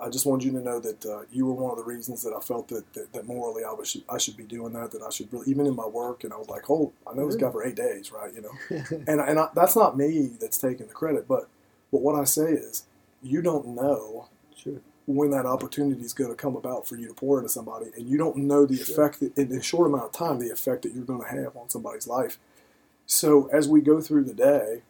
I 0.00 0.08
just 0.08 0.26
wanted 0.26 0.44
you 0.46 0.52
to 0.52 0.60
know 0.60 0.80
that 0.80 1.04
uh, 1.06 1.22
you 1.30 1.46
were 1.46 1.52
one 1.52 1.70
of 1.70 1.76
the 1.76 1.84
reasons 1.84 2.22
that 2.22 2.32
I 2.34 2.40
felt 2.40 2.68
that, 2.68 2.92
that, 2.94 3.12
that 3.12 3.26
morally 3.26 3.64
I 3.64 3.72
was 3.72 3.96
I 4.08 4.18
should 4.18 4.36
be 4.36 4.44
doing 4.44 4.72
that. 4.72 4.90
That 4.92 5.02
I 5.02 5.10
should 5.10 5.32
really 5.32 5.48
even 5.50 5.66
in 5.66 5.76
my 5.76 5.86
work. 5.86 6.24
And 6.24 6.32
I 6.32 6.36
was 6.36 6.48
like, 6.48 6.70
oh, 6.70 6.92
I 7.06 7.14
know 7.14 7.26
this 7.26 7.36
guy 7.36 7.50
for 7.50 7.64
eight 7.64 7.76
days, 7.76 8.12
right? 8.12 8.32
You 8.34 8.42
know, 8.42 8.76
and 9.06 9.20
and 9.20 9.38
I, 9.38 9.48
that's 9.54 9.76
not 9.76 9.96
me 9.96 10.30
that's 10.40 10.58
taking 10.58 10.86
the 10.86 10.94
credit, 10.94 11.28
but 11.28 11.48
but 11.92 12.02
what 12.02 12.14
I 12.14 12.24
say 12.24 12.52
is, 12.52 12.84
you 13.22 13.42
don't 13.42 13.68
know 13.68 14.28
sure. 14.56 14.80
when 15.06 15.30
that 15.30 15.46
opportunity 15.46 16.02
is 16.02 16.14
going 16.14 16.30
to 16.30 16.36
come 16.36 16.56
about 16.56 16.86
for 16.86 16.96
you 16.96 17.08
to 17.08 17.14
pour 17.14 17.38
into 17.38 17.50
somebody, 17.50 17.86
and 17.96 18.08
you 18.08 18.16
don't 18.16 18.36
know 18.36 18.66
the 18.66 18.76
Sure. 18.76 19.04
effect 19.04 19.20
that, 19.20 19.36
in 19.36 19.52
a 19.52 19.62
short 19.62 19.88
amount 19.88 20.04
of 20.04 20.12
time, 20.12 20.38
the 20.38 20.50
effect 20.50 20.82
that 20.82 20.94
you're 20.94 21.04
going 21.04 21.22
to 21.22 21.28
have 21.28 21.56
on 21.56 21.68
somebody's 21.68 22.06
life. 22.06 22.38
So 23.06 23.48
as 23.52 23.68
we 23.68 23.80
go 23.80 24.00
through 24.00 24.24
the 24.24 24.34
day, 24.34 24.82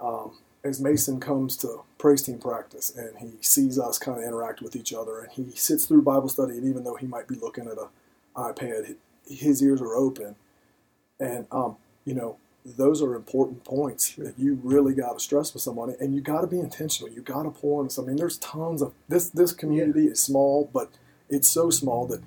um, 0.00 0.38
as 0.62 0.80
Mason 0.80 1.20
comes 1.20 1.56
to 1.58 1.82
praise 1.98 2.22
team 2.22 2.38
practice 2.38 2.94
and 2.94 3.18
he 3.18 3.32
sees 3.40 3.78
us 3.78 3.98
kind 3.98 4.18
of 4.18 4.24
interact 4.24 4.60
with 4.60 4.76
each 4.76 4.92
other, 4.92 5.20
and 5.20 5.32
he 5.32 5.50
sits 5.56 5.86
through 5.86 6.02
Bible 6.02 6.28
study, 6.28 6.54
and 6.54 6.64
even 6.64 6.84
though 6.84 6.96
he 6.96 7.06
might 7.06 7.28
be 7.28 7.34
looking 7.36 7.66
at 7.66 7.78
a 7.78 7.88
iPad, 8.36 8.96
his 9.26 9.62
ears 9.62 9.80
are 9.80 9.94
open, 9.94 10.36
and 11.18 11.46
um, 11.50 11.76
you 12.04 12.14
know 12.14 12.36
those 12.64 13.02
are 13.02 13.14
important 13.14 13.64
points 13.64 14.14
that 14.16 14.38
you 14.38 14.60
really 14.62 14.94
got 14.94 15.14
to 15.14 15.20
stress 15.20 15.54
with 15.54 15.62
somebody, 15.62 15.94
and 16.00 16.14
you 16.14 16.20
got 16.20 16.42
to 16.42 16.46
be 16.46 16.60
intentional. 16.60 17.12
You 17.12 17.22
got 17.22 17.44
to 17.44 17.50
pour 17.50 17.82
on 17.82 17.90
something. 17.90 18.10
I 18.10 18.12
mean, 18.12 18.18
there's 18.18 18.38
tons 18.38 18.82
of 18.82 18.92
this. 19.08 19.30
This 19.30 19.52
community 19.52 20.06
is 20.06 20.22
small, 20.22 20.70
but 20.72 20.90
it's 21.28 21.48
so 21.48 21.70
small 21.70 22.06
that 22.06 22.20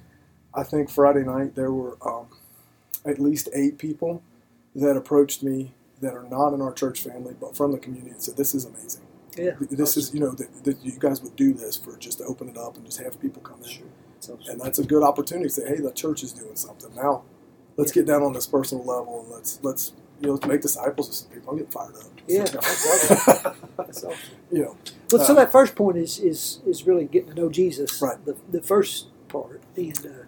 I 0.53 0.63
think 0.63 0.89
Friday 0.89 1.23
night 1.23 1.55
there 1.55 1.71
were 1.71 1.97
um, 2.07 2.27
at 3.05 3.19
least 3.19 3.49
eight 3.53 3.77
people 3.77 4.21
that 4.75 4.97
approached 4.97 5.43
me 5.43 5.73
that 6.03 6.13
are 6.15 6.23
not 6.29 6.53
in 6.53 6.61
our 6.61 6.73
church 6.73 7.01
family, 7.01 7.35
but 7.39 7.55
from 7.55 7.71
the 7.73 7.79
community, 7.79 8.11
and 8.11 8.21
said, 8.21 8.37
"This 8.37 8.55
is 8.55 8.65
amazing. 8.65 9.03
Yeah. 9.37 9.53
This 9.71 9.97
is 9.97 10.13
you 10.13 10.19
know 10.21 10.31
that, 10.31 10.63
that 10.65 10.83
you 10.85 10.93
guys 10.99 11.21
would 11.23 11.35
do 11.35 11.53
this 11.53 11.77
for 11.77 11.97
just 11.97 12.19
to 12.19 12.25
open 12.25 12.49
it 12.49 12.57
up 12.57 12.77
and 12.77 12.85
just 12.85 12.99
have 13.01 13.19
people 13.21 13.41
come 13.41 13.61
in." 13.63 13.69
Sure. 13.69 13.87
And 14.49 14.61
that's 14.61 14.79
a 14.79 14.85
good 14.85 15.03
opportunity 15.03 15.49
to 15.49 15.53
say, 15.53 15.67
"Hey, 15.67 15.77
the 15.81 15.91
church 15.91 16.23
is 16.23 16.33
doing 16.33 16.55
something 16.55 16.93
now. 16.95 17.23
Let's 17.77 17.91
get 17.91 18.05
down 18.07 18.23
on 18.23 18.33
this 18.33 18.47
personal 18.47 18.85
level 18.85 19.21
and 19.21 19.31
let's 19.31 19.59
let's 19.63 19.93
you 20.21 20.27
know 20.27 20.33
let's 20.35 20.47
make 20.47 20.61
disciples 20.61 21.09
of 21.09 21.15
some 21.15 21.29
people." 21.31 21.51
I'm 21.51 21.57
getting 21.57 21.71
fired 21.71 21.95
up. 21.95 22.03
Yeah, 22.27 22.43
awesome. 23.79 24.11
You 24.51 24.61
know, 24.63 24.77
Well, 25.11 25.25
so 25.25 25.33
Uh, 25.33 25.37
that 25.37 25.51
first 25.51 25.75
point 25.75 25.97
is 25.97 26.19
is 26.19 26.59
is 26.65 26.85
really 26.87 27.05
getting 27.05 27.29
to 27.29 27.35
know 27.35 27.49
Jesus. 27.49 28.01
Right. 28.01 28.23
The 28.25 28.35
the 28.51 28.61
first 28.61 29.07
part, 29.27 29.61
and 29.75 29.97
uh, 30.05 30.25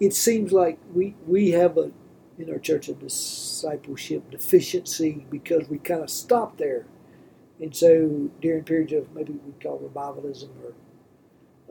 it 0.00 0.14
seems 0.14 0.52
like 0.52 0.78
we 0.94 1.14
we 1.26 1.50
have 1.52 1.78
a 1.78 1.90
in 2.38 2.50
our 2.50 2.58
church 2.58 2.88
a 2.88 2.94
discipleship 2.94 4.30
deficiency 4.30 5.26
because 5.30 5.68
we 5.68 5.78
kind 5.78 6.02
of 6.02 6.10
stopped 6.10 6.58
there, 6.58 6.86
and 7.60 7.74
so 7.74 8.30
during 8.40 8.64
periods 8.64 8.92
of 8.92 9.14
maybe 9.14 9.32
we 9.32 9.52
call 9.62 9.78
revivalism 9.78 10.50
or 10.62 10.74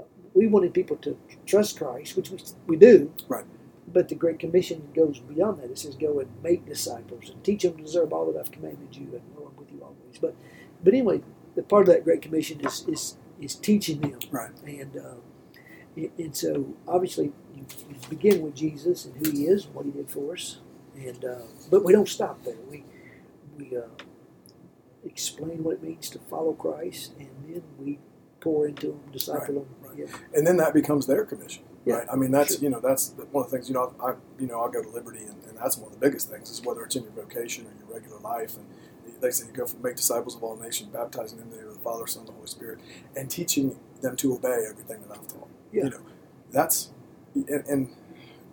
uh, 0.01 0.05
we 0.33 0.47
wanted 0.47 0.73
people 0.73 0.97
to 0.97 1.17
trust 1.45 1.77
Christ, 1.77 2.15
which 2.17 2.31
we 2.31 2.39
we 2.67 2.77
do. 2.77 3.13
Right. 3.27 3.45
But 3.91 4.09
the 4.09 4.15
Great 4.15 4.39
Commission 4.39 4.89
goes 4.95 5.19
beyond 5.19 5.59
that. 5.61 5.71
It 5.71 5.79
says, 5.79 5.95
"Go 5.95 6.19
and 6.19 6.29
make 6.43 6.65
disciples 6.65 7.29
and 7.29 7.43
teach 7.43 7.63
them 7.63 7.77
to 7.77 7.83
observe 7.83 8.13
all 8.13 8.31
that 8.31 8.39
I've 8.39 8.51
commanded 8.51 8.95
you, 8.95 9.07
and 9.13 9.21
I'm 9.37 9.55
with 9.57 9.71
you 9.71 9.81
always." 9.81 10.19
But, 10.19 10.35
but 10.83 10.93
anyway, 10.93 11.21
the 11.55 11.63
part 11.63 11.87
of 11.87 11.93
that 11.93 12.03
Great 12.03 12.21
Commission 12.21 12.59
is 12.65 12.85
is, 12.87 13.17
is 13.41 13.55
teaching 13.55 14.01
them, 14.01 14.19
Right. 14.31 14.51
And 14.65 14.97
uh, 14.97 15.15
and- 15.97 16.11
and 16.19 16.35
so 16.37 16.75
obviously 16.87 17.33
you, 17.55 17.65
you 17.89 17.95
begin 18.09 18.41
with 18.43 18.55
Jesus 18.55 19.05
and 19.05 19.15
who 19.17 19.31
He 19.31 19.47
is 19.47 19.65
and 19.65 19.75
what 19.75 19.85
He 19.85 19.91
did 19.91 20.09
for 20.09 20.33
us, 20.33 20.59
and 20.95 21.25
uh, 21.25 21.41
but 21.71 21.83
we 21.85 21.93
don't 21.93 22.09
stop 22.09 22.43
there. 22.45 22.55
We 22.71 22.83
we 23.57 23.77
uh, 23.77 23.81
explain 25.05 25.63
what 25.63 25.75
it 25.75 25.83
means 25.83 26.09
to 26.11 26.19
follow 26.29 26.53
Christ, 26.53 27.13
and 27.19 27.29
then 27.47 27.63
we 27.79 27.99
pour 28.39 28.67
into 28.67 28.87
them, 28.87 28.99
disciple 29.11 29.55
them. 29.55 29.67
right. 29.81 29.97
Yeah. 29.97 30.05
and 30.35 30.45
then 30.45 30.57
that 30.57 30.73
becomes 30.73 31.07
their 31.07 31.25
commission. 31.25 31.63
Yeah, 31.85 31.95
right. 31.95 32.07
I 32.11 32.15
mean, 32.17 32.31
that's 32.31 32.55
sure. 32.55 32.63
you 32.63 32.69
know 32.69 32.79
that's 32.81 33.13
one 33.31 33.45
of 33.45 33.51
the 33.51 33.57
things. 33.57 33.69
You 33.69 33.75
know, 33.75 33.93
I 34.03 34.13
you 34.39 34.47
know 34.47 34.61
I 34.61 34.71
go 34.71 34.83
to 34.83 34.89
Liberty, 34.89 35.23
and, 35.23 35.43
and 35.49 35.57
that's 35.57 35.77
one 35.77 35.91
of 35.93 35.99
the 35.99 36.05
biggest 36.05 36.29
things 36.29 36.49
is 36.49 36.61
whether 36.61 36.83
it's 36.83 36.95
in 36.95 37.03
your 37.03 37.13
vocation 37.13 37.65
or 37.65 37.71
your 37.79 37.93
regular 37.97 38.19
life. 38.19 38.55
And 38.57 38.65
they 39.21 39.31
say 39.31 39.47
you 39.47 39.53
go 39.53 39.65
from 39.65 39.81
make 39.81 39.95
disciples 39.95 40.35
of 40.35 40.43
all 40.43 40.55
nations, 40.57 40.89
baptizing 40.93 41.39
them 41.39 41.47
in 41.47 41.51
the 41.55 41.57
name 41.61 41.67
of 41.69 41.75
the 41.75 41.79
Father, 41.81 42.05
Son, 42.05 42.21
and 42.21 42.29
the 42.29 42.33
Holy 42.33 42.47
Spirit, 42.47 42.79
and 43.15 43.29
teaching 43.29 43.79
them 44.01 44.15
to 44.17 44.33
obey 44.35 44.65
everything 44.69 45.01
that 45.07 45.17
I've 45.17 45.27
taught. 45.27 45.47
Yeah. 45.71 45.85
You 45.85 45.89
know, 45.91 45.99
that's 46.51 46.91
and, 47.35 47.65
and 47.67 47.89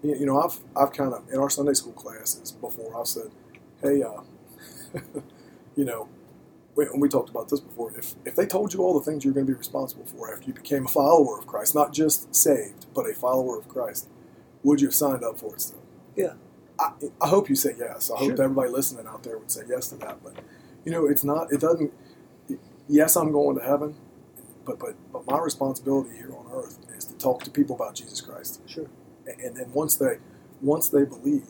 you 0.02 0.26
know 0.26 0.40
I've 0.40 0.58
I've 0.76 0.92
kind 0.92 1.12
of 1.14 1.28
in 1.32 1.38
our 1.38 1.50
Sunday 1.50 1.74
school 1.74 1.92
classes 1.92 2.52
before 2.52 2.98
I've 2.98 3.06
said, 3.08 3.30
hey, 3.82 4.02
uh, 4.02 4.22
you 5.76 5.84
know. 5.84 6.08
We, 6.76 6.86
and 6.86 7.00
we 7.00 7.08
talked 7.08 7.30
about 7.30 7.50
this 7.50 7.60
before. 7.60 7.92
If, 7.96 8.14
if 8.24 8.34
they 8.36 8.46
told 8.46 8.74
you 8.74 8.80
all 8.82 8.98
the 8.98 9.04
things 9.04 9.24
you're 9.24 9.34
going 9.34 9.46
to 9.46 9.52
be 9.52 9.56
responsible 9.58 10.06
for 10.06 10.32
after 10.32 10.46
you 10.46 10.54
became 10.54 10.86
a 10.86 10.88
follower 10.88 11.38
of 11.38 11.46
Christ, 11.46 11.74
not 11.74 11.92
just 11.92 12.34
saved, 12.34 12.86
but 12.94 13.08
a 13.08 13.14
follower 13.14 13.58
of 13.58 13.68
Christ, 13.68 14.08
would 14.64 14.80
you 14.80 14.88
have 14.88 14.94
signed 14.94 15.22
up 15.24 15.38
for 15.38 15.54
it 15.54 15.60
still? 15.60 15.82
Yeah. 16.16 16.34
I, 16.78 16.92
I 17.20 17.28
hope 17.28 17.48
you 17.48 17.54
say 17.54 17.76
yes. 17.78 18.10
I 18.10 18.18
hope 18.18 18.26
Sure. 18.28 18.36
that 18.36 18.42
everybody 18.44 18.70
listening 18.70 19.06
out 19.06 19.22
there 19.22 19.38
would 19.38 19.50
say 19.52 19.62
yes 19.68 19.88
to 19.90 19.96
that. 19.98 20.22
But 20.24 20.34
you 20.84 20.90
know, 20.92 21.06
it's 21.06 21.22
not. 21.24 21.52
It 21.52 21.60
doesn't. 21.60 21.92
Yes, 22.88 23.16
I'm 23.16 23.32
going 23.32 23.56
to 23.58 23.64
heaven, 23.64 23.94
but 24.64 24.78
but 24.78 24.96
but 25.12 25.26
my 25.26 25.38
responsibility 25.38 26.16
here 26.16 26.32
on 26.34 26.46
earth 26.52 26.78
talk 27.24 27.42
to 27.44 27.50
people 27.50 27.74
about 27.76 27.94
Jesus 27.96 28.20
Christ. 28.20 28.60
Sure. 28.66 28.88
And 29.44 29.56
then 29.56 29.72
once 29.72 29.96
they 29.96 30.18
once 30.62 30.88
they 30.90 31.04
believe, 31.04 31.46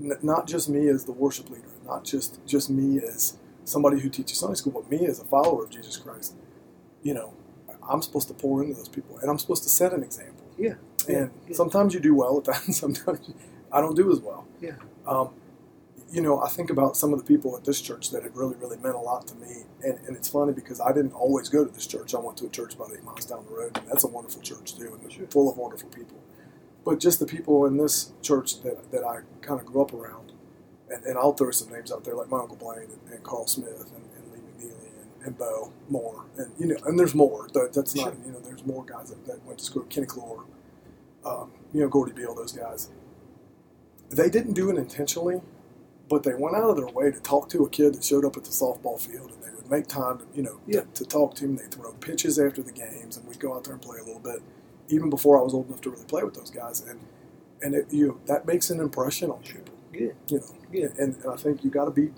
N- 0.00 0.18
not 0.22 0.46
just 0.48 0.68
me 0.68 0.88
as 0.88 1.04
the 1.04 1.12
worship 1.12 1.50
leader, 1.50 1.72
not 1.86 2.04
just 2.04 2.40
just 2.46 2.70
me 2.70 3.00
as 3.12 3.36
somebody 3.64 4.00
who 4.00 4.08
teaches 4.08 4.38
Sunday 4.38 4.56
school, 4.56 4.72
but 4.72 4.90
me 4.90 5.06
as 5.06 5.20
a 5.20 5.24
follower 5.24 5.64
of 5.64 5.70
Jesus 5.70 5.96
Christ. 5.96 6.34
You 7.02 7.14
know, 7.14 7.34
I'm 7.90 8.02
supposed 8.02 8.28
to 8.28 8.34
pour 8.34 8.62
into 8.62 8.74
those 8.74 8.88
people, 8.88 9.18
and 9.20 9.30
I'm 9.30 9.38
supposed 9.38 9.64
to 9.64 9.70
set 9.70 9.92
an 9.94 10.02
example. 10.02 10.44
Yeah. 10.58 10.74
And 11.08 11.30
Yeah. 11.48 11.54
sometimes 11.54 11.94
you 11.94 12.00
do 12.00 12.14
well 12.14 12.38
at 12.38 12.44
that, 12.44 12.64
and 12.66 12.74
sometimes 12.74 13.20
I 13.72 13.80
don't 13.80 13.96
do 13.96 14.12
as 14.12 14.20
well. 14.20 14.46
Yeah. 14.60 14.76
Um, 15.06 15.30
you 16.12 16.20
know, 16.20 16.40
I 16.42 16.48
think 16.48 16.68
about 16.70 16.96
some 16.96 17.12
of 17.14 17.18
the 17.18 17.24
people 17.24 17.56
at 17.56 17.64
this 17.64 17.80
church 17.80 18.10
that 18.10 18.22
have 18.22 18.36
really, 18.36 18.54
really 18.56 18.76
meant 18.76 18.94
a 18.94 18.98
lot 18.98 19.26
to 19.28 19.34
me. 19.36 19.64
And, 19.82 19.98
and 20.06 20.16
it's 20.16 20.28
funny 20.28 20.52
because 20.52 20.78
I 20.80 20.92
didn't 20.92 21.12
always 21.14 21.48
go 21.48 21.64
to 21.64 21.72
this 21.72 21.86
church. 21.86 22.14
I 22.14 22.18
went 22.18 22.36
to 22.38 22.46
a 22.46 22.50
church 22.50 22.74
about 22.74 22.90
eight 22.94 23.02
miles 23.02 23.24
down 23.24 23.44
the 23.48 23.54
road, 23.56 23.78
and 23.78 23.88
that's 23.88 24.04
a 24.04 24.08
wonderful 24.08 24.42
church 24.42 24.76
too, 24.76 24.98
and 25.02 25.10
Sure. 25.10 25.26
full 25.28 25.50
of 25.50 25.56
wonderful 25.56 25.88
people. 25.88 26.18
But 26.84 27.00
just 27.00 27.18
the 27.18 27.26
people 27.26 27.64
in 27.66 27.78
this 27.78 28.12
church 28.20 28.60
that, 28.62 28.90
that 28.92 29.04
I 29.04 29.20
kind 29.40 29.58
of 29.60 29.66
grew 29.66 29.80
up 29.82 29.94
around, 29.94 30.32
and, 30.90 31.02
and 31.04 31.16
I'll 31.16 31.32
throw 31.32 31.50
some 31.50 31.72
names 31.72 31.90
out 31.90 32.04
there 32.04 32.14
like 32.14 32.28
my 32.28 32.38
Uncle 32.40 32.56
Blaine 32.56 32.88
and, 32.90 33.12
and 33.14 33.22
Carl 33.24 33.46
Smith 33.46 33.90
and, 33.96 34.04
and 34.16 34.32
Lee 34.32 34.40
McNeely 34.66 34.88
and, 35.00 35.26
and 35.26 35.38
Bo 35.38 35.72
Moore, 35.88 36.24
and 36.36 36.52
you 36.58 36.66
know, 36.66 36.76
and 36.84 36.98
there's 36.98 37.14
more. 37.14 37.48
That, 37.54 37.72
that's 37.72 37.94
not, 37.94 38.02
Sure. 38.12 38.16
you 38.26 38.32
know, 38.32 38.40
there's 38.40 38.66
more 38.66 38.84
guys 38.84 39.08
that, 39.10 39.24
that 39.26 39.42
went 39.46 39.60
to 39.60 39.64
school. 39.64 39.84
Kenny 39.84 40.06
Clore, 40.06 40.44
um, 41.24 41.52
you 41.72 41.80
know, 41.80 41.88
Gordy 41.88 42.12
Beale, 42.12 42.34
those 42.34 42.52
guys. 42.52 42.90
They 44.10 44.28
didn't 44.28 44.52
do 44.52 44.68
it 44.70 44.76
intentionally, 44.76 45.40
but 46.08 46.22
they 46.24 46.34
went 46.34 46.56
out 46.56 46.70
of 46.70 46.76
their 46.76 46.86
way 46.86 47.10
to 47.10 47.20
talk 47.20 47.48
to 47.50 47.64
a 47.64 47.68
kid 47.70 47.94
that 47.94 48.04
showed 48.04 48.24
up 48.24 48.36
at 48.36 48.44
the 48.44 48.50
softball 48.50 49.00
field, 49.00 49.30
and 49.32 49.42
they 49.42 49.50
would 49.54 49.70
make 49.70 49.86
time 49.86 50.18
to, 50.18 50.24
you 50.34 50.42
know, 50.42 50.60
Yeah. 50.66 50.80
to, 50.80 50.86
to 50.94 51.04
talk 51.04 51.34
to 51.36 51.44
him. 51.44 51.56
They 51.56 51.64
throw 51.64 51.92
pitches 51.94 52.38
after 52.38 52.62
the 52.62 52.72
games, 52.72 53.16
and 53.16 53.26
we'd 53.26 53.40
go 53.40 53.54
out 53.54 53.64
there 53.64 53.72
and 53.74 53.82
play 53.82 53.98
a 53.98 54.04
little 54.04 54.20
bit, 54.20 54.42
even 54.88 55.08
before 55.10 55.38
I 55.38 55.42
was 55.42 55.54
old 55.54 55.68
enough 55.68 55.80
to 55.82 55.90
really 55.90 56.04
play 56.04 56.22
with 56.22 56.34
those 56.34 56.50
guys. 56.50 56.80
And 56.80 57.00
and 57.62 57.74
it, 57.76 57.86
you 57.92 58.20
that 58.26 58.44
makes 58.46 58.70
an 58.70 58.80
impression 58.80 59.30
on 59.30 59.40
people, 59.42 59.74
Good. 59.92 60.14
you 60.28 60.38
know. 60.38 60.44
Yeah. 60.72 60.88
And, 60.98 61.14
and 61.16 61.26
I 61.32 61.36
think 61.36 61.62
you 61.62 61.70
got 61.70 61.84
to 61.84 61.90
be, 61.92 62.10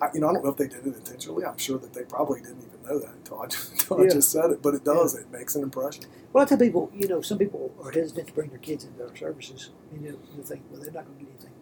I, 0.00 0.08
you 0.12 0.20
know, 0.20 0.28
I 0.28 0.32
don't 0.34 0.44
know 0.44 0.50
if 0.50 0.56
they 0.58 0.68
did 0.68 0.86
it 0.86 0.94
intentionally. 0.94 1.44
I'm 1.46 1.56
sure 1.56 1.78
that 1.78 1.94
they 1.94 2.02
probably 2.04 2.40
didn't 2.42 2.58
even 2.66 2.82
know 2.86 2.98
that 2.98 3.14
until 3.14 3.40
I 3.40 3.46
just, 3.54 3.72
until 3.72 4.02
I 4.02 4.08
just 4.08 4.30
said 4.30 4.50
it. 4.50 4.60
But 4.62 4.74
it 4.74 4.84
does. 4.84 5.14
It 5.14 5.30
makes 5.32 5.54
an 5.54 5.62
impression. 5.62 6.04
Well, 6.32 6.44
I 6.44 6.46
tell 6.46 6.58
people, 6.58 6.90
you 6.94 7.08
know, 7.08 7.22
some 7.22 7.38
people 7.38 7.72
are 7.82 7.90
hesitant 7.90 8.28
to 8.28 8.34
bring 8.34 8.50
their 8.50 8.58
kids 8.58 8.84
into 8.84 9.02
our 9.08 9.16
services. 9.16 9.70
And 9.92 10.04
you, 10.04 10.18
you 10.36 10.42
think, 10.42 10.62
well, 10.70 10.80
they're 10.82 10.92
not 10.92 11.06
going 11.06 11.18
to 11.18 11.24
get 11.24 11.30
anything. 11.32 11.52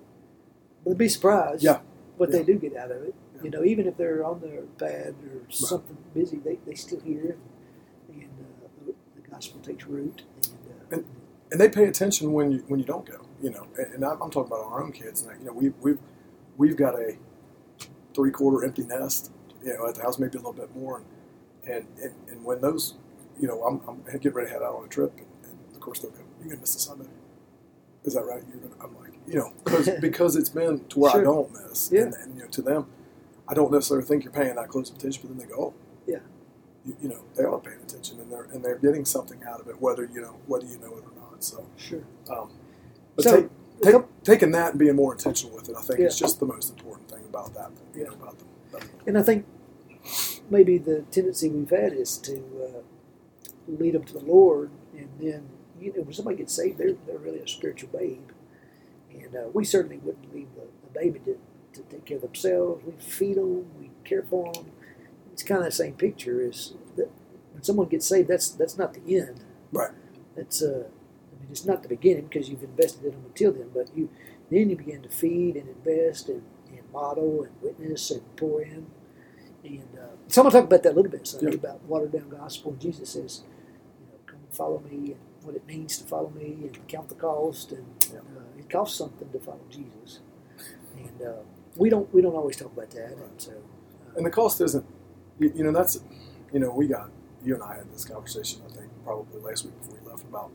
But 0.85 0.99
be 0.99 1.09
surprised 1.09 1.63
Yeah. 1.63 1.81
what 2.17 2.31
Yeah. 2.31 2.39
they 2.39 2.45
do 2.45 2.55
get 2.59 2.77
out 2.77 2.91
of 2.91 3.03
it. 3.03 3.15
Yeah. 3.37 3.43
You 3.45 3.51
know, 3.51 3.65
even 3.65 3.87
if 3.87 3.97
they're 3.97 4.25
on 4.25 4.41
their 4.41 4.63
pad 4.79 5.15
or 5.25 5.51
something 5.51 5.97
busy, 6.15 6.39
they, 6.39 6.59
they 6.67 6.75
still 6.75 7.01
hear 7.01 7.37
and, 8.09 8.23
and 8.23 8.29
uh, 8.65 8.93
the, 9.17 9.31
gospel 9.31 9.61
takes 9.61 9.87
root. 9.87 10.23
And, 10.91 11.03
uh, 11.03 11.07
and 11.53 11.61
they 11.61 11.69
pay 11.69 11.85
attention 11.87 12.33
when 12.33 12.53
you 12.53 12.59
when 12.69 12.81
you 12.81 12.87
don't 12.87 13.07
go. 13.07 13.27
You 13.43 13.51
know, 13.51 13.67
and, 13.79 13.95
and 13.95 14.05
I'm 14.05 14.21
I'm 14.23 14.31
talking 14.31 14.53
about 14.53 14.67
our 14.67 14.83
own 14.83 14.93
kids. 14.93 15.23
And 15.23 15.39
you 15.41 15.47
know, 15.47 15.53
we 15.53 15.71
we've 15.81 15.99
we've 16.57 16.77
got 16.77 16.95
a 16.95 17.17
three 18.15 18.31
quarter 18.31 18.65
empty 18.65 18.83
nest. 18.85 19.33
You 19.65 19.75
know, 19.75 19.89
at 19.89 19.97
the 19.97 20.03
house 20.03 20.19
maybe 20.19 20.35
a 20.39 20.41
little 20.41 20.53
bit 20.53 20.75
more. 20.77 20.99
And 20.99 21.07
and, 21.75 21.87
and, 22.03 22.15
and 22.29 22.45
when 22.45 22.61
those, 22.63 22.95
you 23.39 23.47
know, 23.49 23.63
I'm, 23.63 23.81
I'm 23.89 24.03
getting 24.19 24.33
ready 24.33 24.49
to 24.49 24.55
head 24.55 24.63
out 24.63 24.77
on 24.77 24.85
a 24.87 24.89
trip, 24.89 25.13
and, 25.19 25.27
and 25.45 25.75
of 25.75 25.81
course 25.81 26.01
they'll 26.01 26.11
go. 26.11 26.23
You're 26.41 26.51
gonna 26.51 26.61
miss 26.61 26.75
the 26.75 26.81
Sunday. 26.81 27.09
Is 28.05 28.15
that 28.15 28.25
right? 28.25 28.43
You're 28.49 28.59
gonna. 28.69 28.75
I'm 28.85 28.97
like, 28.99 29.10
you 29.31 29.39
know, 29.39 29.53
because 29.65 29.91
because 30.01 30.37
it's 30.37 30.51
been 30.51 30.85
to 30.91 30.99
where 31.01 31.13
Sure. 31.13 31.21
I 31.21 31.25
don't 31.25 31.53
miss. 31.53 31.91
Yeah. 31.93 32.03
And, 32.03 32.15
and 32.15 32.35
you 32.37 32.43
know, 32.43 32.49
to 32.49 32.63
them, 32.63 32.87
I 33.49 33.55
don't 33.55 33.73
necessarily 33.73 34.07
think 34.07 34.25
you're 34.25 34.33
paying 34.33 34.57
that 34.57 34.69
close 34.69 34.91
attention, 34.91 35.23
but 35.29 35.39
then 35.39 35.47
they 35.49 35.55
go, 35.55 35.63
oh. 35.63 35.75
Yeah. 36.07 36.19
You, 36.87 36.97
you 37.03 37.09
know, 37.11 37.21
they 37.37 37.45
are 37.45 37.59
paying 37.61 37.81
attention, 37.83 38.21
and 38.21 38.33
they're 38.33 38.45
and 38.53 38.65
they're 38.65 38.79
getting 38.79 39.05
something 39.05 39.41
out 39.45 39.61
of 39.61 39.69
it, 39.69 39.81
whether 39.81 40.05
you 40.15 40.21
know 40.23 40.37
whether 40.47 40.67
you 40.67 40.79
know 40.79 40.97
it 40.99 41.05
or 41.05 41.13
not. 41.21 41.45
So. 41.45 41.67
sure. 41.77 42.03
Um, 42.31 42.51
but 43.17 43.25
So, 43.25 43.43
take, 43.43 43.51
take, 43.83 44.03
taking 44.25 44.51
that 44.53 44.71
and 44.71 44.79
being 44.79 44.97
more 44.97 45.13
intentional 45.13 45.55
with 45.55 45.69
it, 45.69 45.77
I 45.79 45.83
think, 45.83 46.01
Yeah. 46.01 46.07
is 46.07 46.19
just 46.19 46.41
the 46.41 46.47
most 46.47 46.71
important 46.71 47.11
thing 47.11 47.25
about 47.29 47.55
that. 47.55 47.71
You 47.95 48.05
know, 48.07 48.13
about 48.15 48.39
them. 48.39 48.49
About 48.71 48.81
them. 48.83 48.91
And 49.07 49.19
I 49.19 49.23
think 49.23 49.47
maybe 50.51 50.79
the 50.79 51.03
tendency 51.11 51.49
we've 51.51 51.71
had 51.71 51.93
is 51.93 52.17
to 52.19 52.37
uh, 52.65 52.81
lead 53.69 53.95
them 53.95 54.05
to 54.05 54.13
the 54.15 54.25
Lord, 54.25 54.71
and 54.97 55.09
then 55.21 55.49
you 55.81 55.93
know 55.95 56.03
when 56.03 56.13
somebody 56.15 56.39
gets 56.39 56.55
saved, 56.55 56.79
they're 56.79 56.95
they're 57.07 57.19
really 57.19 57.41
a 57.41 57.49
spiritual 57.49 57.91
babe, 57.91 58.31
and 59.15 59.37
uh, 59.37 59.49
we 59.53 59.65
certainly 59.65 59.99
wouldn't 59.99 60.35
leave 60.35 60.49
the, 60.57 60.63
the 60.85 61.01
baby 61.01 61.21
to, 61.21 61.39
to 61.75 61.83
take 61.91 62.05
care 62.07 62.17
of 62.19 62.23
themselves. 62.23 62.85
We 62.85 62.93
feed 63.03 63.37
them, 63.37 63.67
we 63.81 63.91
care 64.05 64.23
for 64.23 64.53
them. 64.53 64.67
It's 65.33 65.43
kind 65.43 65.61
of 65.61 65.67
the 65.67 65.73
same 65.73 65.95
picture. 65.95 66.41
Is 66.43 66.75
that 66.97 67.11
when 67.53 67.63
someone 67.63 67.89
gets 67.89 68.07
saved, 68.07 68.29
that's 68.29 68.51
that's 68.51 68.79
not 68.79 68.95
the 68.95 69.17
end. 69.19 69.45
Right. 69.73 69.93
That's 70.37 70.63
uh, 70.63 70.87
I 70.89 71.41
mean, 71.43 71.51
it's 71.51 71.65
not 71.67 71.83
the 71.83 71.89
beginning 71.89 72.27
because 72.27 72.49
you've 72.51 72.63
invested 72.65 73.05
in 73.05 73.13
them 73.13 73.25
until 73.27 73.53
then, 73.53 73.71
but 73.75 73.97
you 73.97 74.11
then 74.51 74.71
you 74.71 74.77
begin 74.77 75.03
to 75.03 75.09
feed 75.11 75.57
and 75.57 75.69
invest 75.69 76.29
and, 76.29 76.43
and 76.71 76.83
model 76.93 77.45
and 77.45 77.53
witness 77.63 78.11
and 78.11 78.23
pour 78.37 78.63
in. 78.63 78.87
And 79.65 79.89
uh, 79.99 80.17
someone 80.29 80.53
talked 80.53 80.67
about 80.67 80.83
that 80.85 80.93
a 80.93 80.97
little 80.97 81.11
bit 81.13 81.27
Sunday 81.27 81.53
Yeah. 81.53 81.55
about 81.55 81.85
watered 81.85 82.13
down 82.13 82.31
gospel. 82.31 82.77
Jesus 82.81 83.11
says, 83.11 83.43
you 84.01 84.07
know, 84.09 84.19
come 84.27 84.41
follow 84.53 84.81
me 84.91 85.13
and 85.13 85.21
what 85.43 85.55
it 85.57 85.67
means 85.67 85.99
to 85.99 86.05
follow 86.05 86.31
me 86.31 86.57
and 86.63 86.89
count 86.89 87.09
the 87.09 87.15
cost. 87.15 87.73
And 87.73 87.87
uh, 88.15 88.59
it 88.59 88.69
costs 88.71 88.99
something 88.99 89.31
to 89.31 89.39
follow 89.39 89.61
Jesus. 89.71 90.21
And 90.97 91.23
uh, 91.27 91.33
we 91.77 91.89
don't 91.91 92.13
we 92.13 92.23
don't 92.23 92.35
always 92.35 92.57
talk 92.57 92.73
about 92.73 92.91
that. 92.91 93.13
And 93.13 93.41
so, 93.41 93.53
uh, 93.53 94.17
And 94.17 94.27
the 94.27 94.31
cost 94.31 94.61
isn't, 94.61 94.85
you, 95.39 95.53
you 95.55 95.65
know, 95.65 95.73
that's, 95.73 96.01
you 96.53 96.61
know, 96.61 96.73
we 96.73 96.87
got, 96.87 97.11
you 97.45 97.55
and 97.55 97.63
I 97.63 97.77
had 97.77 97.93
this 97.93 98.05
conversation, 98.05 98.61
I 98.67 98.73
think, 98.73 98.91
probably 99.05 99.41
last 99.41 99.65
week 99.65 99.79
before 99.81 99.99
we 100.03 100.11
left 100.11 100.25
about, 100.25 100.51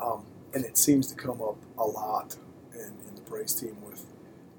um, 0.00 0.26
and 0.54 0.64
it 0.64 0.76
seems 0.78 1.06
to 1.08 1.14
come 1.14 1.40
up 1.42 1.56
a 1.78 1.84
lot 1.84 2.36
in, 2.74 2.92
in 3.08 3.14
the 3.14 3.20
praise 3.22 3.54
team 3.54 3.76
with 3.82 4.06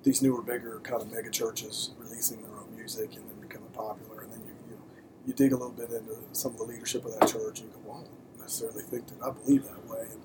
these 0.03 0.21
newer, 0.21 0.41
bigger 0.41 0.79
kind 0.83 1.01
of 1.01 1.11
mega 1.11 1.29
churches 1.29 1.91
releasing 1.99 2.41
their 2.41 2.51
own 2.51 2.75
music 2.75 3.15
and 3.15 3.27
then 3.29 3.39
becoming 3.41 3.69
popular. 3.69 4.21
And 4.21 4.31
then 4.31 4.41
you, 4.45 4.53
you 4.69 4.75
know, 4.75 4.81
you 5.25 5.33
dig 5.33 5.51
a 5.51 5.55
little 5.55 5.73
bit 5.73 5.91
into 5.91 6.15
some 6.31 6.53
of 6.53 6.57
the 6.59 6.63
leadership 6.63 7.05
of 7.05 7.19
that 7.19 7.27
church 7.29 7.59
and 7.61 7.69
you 7.69 7.75
go, 7.85 7.93
don't 7.93 8.07
necessarily 8.41 8.83
think 8.83 9.07
that 9.07 9.23
I 9.25 9.31
believe 9.31 9.63
that 9.65 9.87
way. 9.87 10.01
And, 10.11 10.21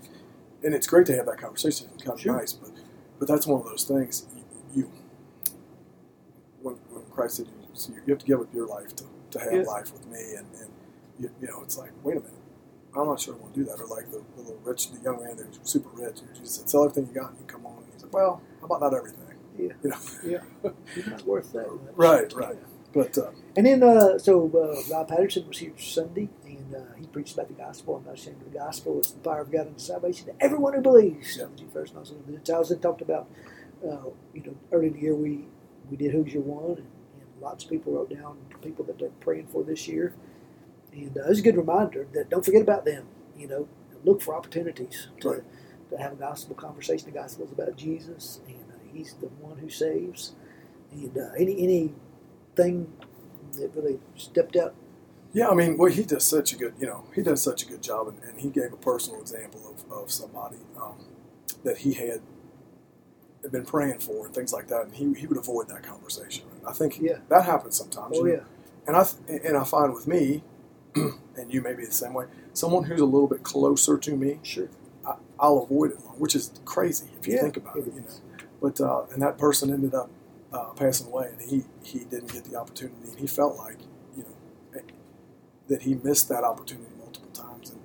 and 0.64 0.74
it's 0.74 0.86
great 0.86 1.06
to 1.06 1.16
have 1.16 1.26
that 1.26 1.38
conversation. 1.38 1.88
It's 1.94 2.02
kind 2.02 2.14
of 2.14 2.20
Sure. 2.20 2.36
nice, 2.36 2.52
but, 2.52 2.70
but 3.18 3.28
that's 3.28 3.46
one 3.46 3.60
of 3.60 3.66
those 3.66 3.84
things 3.84 4.26
you, 4.74 4.82
you 4.82 4.90
when, 6.62 6.74
when 6.90 7.04
Christ 7.10 7.36
said, 7.36 7.46
you, 7.46 7.52
so 7.74 7.92
you 7.92 8.02
have 8.08 8.18
to 8.18 8.26
give 8.26 8.40
up 8.40 8.52
your 8.54 8.66
life 8.66 8.94
to, 8.96 9.04
to 9.32 9.40
have 9.40 9.52
Yeah. 9.52 9.62
life 9.62 9.92
with 9.92 10.06
me. 10.06 10.34
And, 10.36 10.46
and 10.60 10.70
you, 11.18 11.30
you 11.40 11.48
know, 11.48 11.62
it's 11.62 11.78
like, 11.78 11.90
wait 12.02 12.16
a 12.16 12.20
minute. 12.20 12.32
I'm 12.96 13.06
not 13.06 13.20
sure 13.20 13.34
I 13.34 13.38
want 13.38 13.52
to 13.54 13.60
do 13.60 13.66
that. 13.66 13.78
Or 13.80 13.86
like 13.86 14.10
the, 14.10 14.22
the 14.36 14.42
little 14.42 14.60
rich, 14.64 14.90
the 14.90 15.00
young 15.00 15.22
man 15.22 15.36
that 15.36 15.48
was 15.48 15.58
super 15.64 15.90
rich, 15.94 16.20
who 16.20 16.40
just 16.40 16.56
said, 16.56 16.70
sell 16.70 16.84
everything 16.84 17.06
you 17.14 17.20
got 17.20 17.30
and 17.30 17.40
you 17.40 17.46
come 17.46 17.66
on. 17.66 17.76
And 17.82 17.86
he's 17.92 18.02
like, 18.02 18.12
well, 18.14 18.40
how 18.60 18.66
about 18.66 18.80
not 18.80 18.94
everything? 18.94 19.20
Yeah. 19.58 19.72
You 19.82 19.90
know? 19.90 19.96
yeah, 20.62 20.70
it's 20.96 21.06
not 21.06 21.26
worth 21.26 21.52
that. 21.52 21.66
much. 21.70 21.80
Right, 21.94 22.32
right. 22.32 22.56
But, 22.94 23.16
uh, 23.18 23.30
And 23.56 23.66
then, 23.66 23.82
uh, 23.82 24.18
so 24.18 24.50
uh, 24.54 24.94
Rob 24.94 25.08
Patterson 25.08 25.46
was 25.46 25.58
here 25.58 25.72
Sunday, 25.78 26.30
and 26.66 26.76
uh, 26.76 26.94
he 26.98 27.06
preached 27.06 27.34
about 27.34 27.48
the 27.48 27.54
gospel. 27.54 27.96
I'm 27.96 28.04
not 28.04 28.14
ashamed 28.14 28.42
of 28.42 28.52
the 28.52 28.58
gospel. 28.58 28.98
It's 28.98 29.12
the 29.12 29.20
power 29.20 29.40
of 29.40 29.52
God 29.52 29.68
unto 29.68 29.78
salvation 29.80 30.26
to 30.26 30.34
everyone 30.40 30.74
who 30.74 30.80
believes. 30.80 31.36
Yeah. 31.36 31.46
When 31.46 31.58
you 31.58 31.68
first 31.72 31.94
know 31.94 32.04
some 32.04 32.18
of 32.18 32.26
the 32.26 32.32
Gentiles. 32.32 32.68
Then 32.70 32.80
talked 32.80 33.02
about, 33.02 33.28
uh, 33.84 34.10
you 34.34 34.42
know, 34.44 34.56
early 34.72 34.88
in 34.88 34.92
the 34.94 35.00
year 35.00 35.14
we 35.14 35.46
we 35.90 35.96
did 35.96 36.12
Who's 36.12 36.32
Your 36.32 36.42
One, 36.42 36.78
and, 36.78 36.88
and 37.20 37.42
lots 37.42 37.64
of 37.64 37.70
people 37.70 37.92
wrote 37.92 38.10
down 38.10 38.38
people 38.62 38.84
that 38.86 38.98
they're 38.98 39.10
praying 39.20 39.48
for 39.48 39.62
this 39.64 39.88
year. 39.88 40.14
And 40.92 41.16
uh, 41.16 41.22
it 41.24 41.28
was 41.28 41.38
a 41.40 41.42
good 41.42 41.56
reminder 41.56 42.06
that 42.14 42.30
don't 42.30 42.44
forget 42.44 42.62
about 42.62 42.84
them. 42.84 43.06
You 43.36 43.48
know, 43.48 43.68
look 44.04 44.22
for 44.22 44.34
opportunities 44.36 45.08
to, 45.20 45.44
to 45.90 45.98
have 45.98 46.12
a 46.14 46.16
gospel 46.16 46.56
conversation. 46.56 47.06
The 47.06 47.18
gospel 47.18 47.46
is 47.46 47.52
about 47.52 47.76
Jesus, 47.76 48.40
and 48.48 48.64
uh, 48.72 48.78
He's 48.92 49.14
the 49.14 49.28
one 49.28 49.58
who 49.58 49.70
saves. 49.70 50.32
And 50.92 51.16
uh, 51.18 51.32
any 51.38 51.54
anything 51.62 52.92
that 53.54 53.72
really 53.74 53.98
stepped 54.16 54.56
out 54.56 54.74
yeah, 55.36 55.50
I 55.50 55.54
mean, 55.54 55.78
well, 55.78 55.92
he 55.92 56.04
does 56.04 56.28
such 56.28 56.54
a 56.54 56.56
good, 56.58 56.74
you 56.80 56.88
know, 56.88 57.04
he 57.14 57.22
does 57.22 57.44
such 57.44 57.64
a 57.64 57.66
good 57.66 57.84
job. 57.84 58.08
And, 58.08 58.18
and 58.24 58.40
he 58.40 58.50
gave 58.50 58.72
a 58.74 58.78
personal 58.78 59.20
example 59.22 59.62
of, 59.70 59.92
of 59.92 60.12
somebody 60.12 60.58
um, 60.82 60.96
that 61.64 61.78
he 61.80 61.94
had 61.94 62.22
had 63.42 63.52
been 63.52 63.66
praying 63.66 64.00
for 64.00 64.26
and 64.26 64.34
things 64.34 64.52
like 64.52 64.68
that. 64.68 64.86
And 64.86 64.94
he, 64.94 65.14
he 65.14 65.26
would 65.28 65.38
avoid 65.38 65.68
that 65.68 65.84
conversation. 65.84 66.46
And 66.58 66.66
I 66.68 66.72
think 66.72 67.02
Yeah. 67.02 67.18
that 67.30 67.44
happens 67.46 67.76
sometimes. 67.76 68.18
Oh 68.18 68.24
you 68.24 68.30
know. 68.30 68.34
yeah, 68.34 68.44
And 68.88 68.96
I 68.96 69.04
th- 69.04 69.42
and 69.44 69.56
I 69.58 69.64
find 69.64 69.94
with 69.94 70.08
me, 70.08 70.44
and 70.94 71.54
you 71.54 71.62
may 71.62 71.74
be 71.74 71.86
the 71.86 71.92
same 71.92 72.14
way. 72.14 72.26
Someone 72.54 72.84
who's 72.84 73.00
a 73.02 73.06
little 73.06 73.28
bit 73.28 73.44
closer 73.44 73.98
to 73.98 74.16
me, 74.16 74.40
sure. 74.42 74.68
I, 75.06 75.16
I'll 75.40 75.58
avoid 75.58 75.92
it, 75.92 75.98
which 76.18 76.34
is 76.36 76.52
crazy 76.66 77.08
if 77.20 77.26
you 77.28 77.34
Yeah, 77.34 77.42
think 77.42 77.56
about 77.58 77.78
it. 77.78 77.86
it 77.88 77.94
You 77.94 78.00
know, 78.02 78.06
but 78.62 78.80
uh, 78.80 79.04
and 79.12 79.22
that 79.22 79.38
person 79.38 79.72
ended 79.72 79.94
up 79.94 80.10
uh, 80.52 80.72
passing 80.76 81.08
away, 81.08 81.28
and 81.32 81.42
he 81.50 81.64
he 81.82 82.00
didn't 82.00 82.32
get 82.32 82.44
the 82.44 82.56
opportunity, 82.56 83.10
and 83.10 83.18
he 83.18 83.26
felt 83.28 83.56
like 83.56 83.78
that 85.68 85.82
he 85.82 85.94
missed 85.96 86.28
that 86.30 86.44
opportunity 86.44 86.90
multiple 86.98 87.30
times, 87.32 87.70
and 87.70 87.80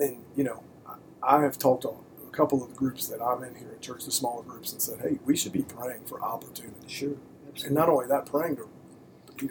and 0.00 0.24
you 0.36 0.44
know 0.44 0.62
I, 0.86 0.94
I 1.38 1.42
have 1.42 1.58
talked 1.58 1.82
to 1.82 1.90
a 1.90 2.30
couple 2.32 2.62
of 2.64 2.70
the 2.70 2.76
groups 2.76 3.08
that 3.08 3.22
I'm 3.22 3.44
in 3.44 3.54
here 3.56 3.70
at 3.72 3.82
church, 3.82 4.04
the 4.04 4.12
smaller 4.12 4.42
groups, 4.44 4.72
and 4.72 4.82
said, 4.82 5.00
hey, 5.00 5.18
we 5.24 5.36
should 5.36 5.52
be 5.52 5.62
praying 5.62 6.04
for 6.06 6.22
opportunity. 6.22 6.76
Sure, 6.88 7.16
And 7.64 7.74
not 7.74 7.88
only 7.88 8.06
that, 8.08 8.26
praying 8.26 8.56
to, 8.58 8.68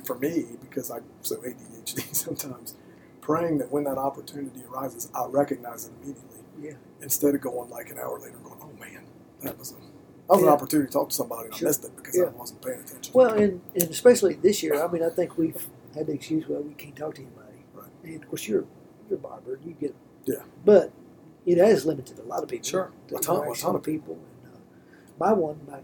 for 0.05 0.17
me, 0.19 0.45
because 0.61 0.91
I'm 0.91 1.03
so 1.21 1.37
ADHD 1.37 2.15
sometimes, 2.15 2.75
praying 3.21 3.59
that 3.59 3.71
when 3.71 3.83
that 3.85 3.97
opportunity 3.97 4.61
arises, 4.71 5.09
I 5.15 5.25
recognize 5.29 5.85
it 5.87 5.93
immediately 6.03 6.39
Yeah, 6.61 6.73
instead 7.01 7.35
of 7.35 7.41
going 7.41 7.69
like 7.69 7.89
an 7.91 7.99
hour 7.99 8.19
later 8.19 8.35
and 8.35 8.43
going, 8.45 8.59
oh 8.61 8.73
man, 8.79 9.03
that 9.43 9.57
was 9.59 9.71
a, 9.71 9.75
That 9.75 9.81
was 10.29 10.41
Yeah. 10.41 10.47
an 10.47 10.53
opportunity 10.53 10.87
to 10.87 10.93
talk 10.93 11.09
to 11.09 11.15
somebody 11.15 11.47
and 11.47 11.55
Sure. 11.55 11.67
I 11.67 11.69
missed 11.69 11.85
it 11.85 11.95
because 11.97 12.17
Yeah. 12.17 12.25
I 12.25 12.29
wasn't 12.29 12.61
paying 12.63 12.79
attention. 12.81 13.13
Well, 13.13 13.33
and, 13.33 13.61
and 13.75 13.89
especially 13.91 14.35
this 14.35 14.63
year, 14.63 14.83
I 14.83 14.87
mean, 14.91 15.03
I 15.03 15.09
think 15.09 15.37
we've 15.37 15.69
had 15.95 16.07
the 16.07 16.13
excuse, 16.13 16.47
well, 16.47 16.61
we 16.61 16.73
can't 16.73 16.95
talk 16.95 17.15
to 17.15 17.21
anybody. 17.21 17.65
Right. 17.73 17.89
And 18.03 18.23
of 18.23 18.29
course, 18.29 18.47
you're 18.47 18.65
you're 19.09 19.19
a 19.19 19.21
barber, 19.21 19.59
you 19.63 19.73
get. 19.73 19.95
Yeah. 20.25 20.43
But 20.65 20.91
it 21.45 21.57
has 21.57 21.85
limited 21.85 22.19
a 22.19 22.23
lot 22.23 22.43
of 22.43 22.49
people. 22.49 22.67
Sure. 22.67 22.91
A 23.15 23.19
ton- 23.19 23.47
a 23.51 23.55
ton 23.55 23.75
of 23.75 23.83
people. 23.83 24.19
And, 24.43 24.53
uh, 24.53 24.57
my 25.19 25.33
one, 25.33 25.59
my 25.67 25.79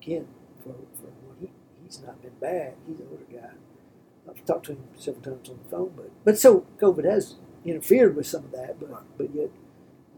Ken, 0.00 0.26
for 0.62 0.74
for 0.94 1.06
well, 1.24 1.36
he 1.40 1.50
he's 1.82 2.00
not 2.04 2.20
been 2.22 2.32
bad. 2.40 2.74
He's 2.86 2.98
an 3.00 3.06
older 3.10 3.24
guy. 3.32 3.50
I've 4.28 4.44
talked 4.44 4.66
to 4.66 4.72
him 4.72 4.84
several 4.96 5.22
times 5.22 5.48
on 5.50 5.58
the 5.62 5.68
phone, 5.70 5.92
but 5.96 6.10
but 6.24 6.38
so 6.38 6.66
COVID 6.78 7.04
has 7.04 7.36
interfered 7.64 8.14
with 8.16 8.26
some 8.26 8.44
of 8.44 8.52
that, 8.52 8.78
but 8.78 8.90
Right. 8.90 9.02
but 9.18 9.34
yet 9.34 9.50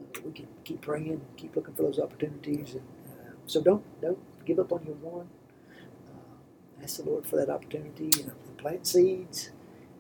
uh, 0.01 0.21
we 0.25 0.33
can 0.33 0.47
keep 0.65 0.81
praying 0.81 1.11
and 1.11 1.21
keep 1.37 1.55
looking 1.57 1.75
for 1.75 1.83
those 1.83 1.99
opportunities, 1.99 2.73
and 2.75 2.83
uh, 3.09 3.33
so 3.47 3.61
don't 3.63 3.85
don't 4.01 4.19
give 4.45 4.59
up 4.59 4.73
on 4.73 4.85
your 4.85 4.95
one. 4.97 5.29
Uh, 6.09 6.83
ask 6.83 6.99
the 6.99 7.05
Lord 7.09 7.27
for 7.27 7.37
that 7.37 7.49
opportunity 7.51 8.11
and, 8.23 8.33
plant 8.59 8.87
seeds, 8.87 9.51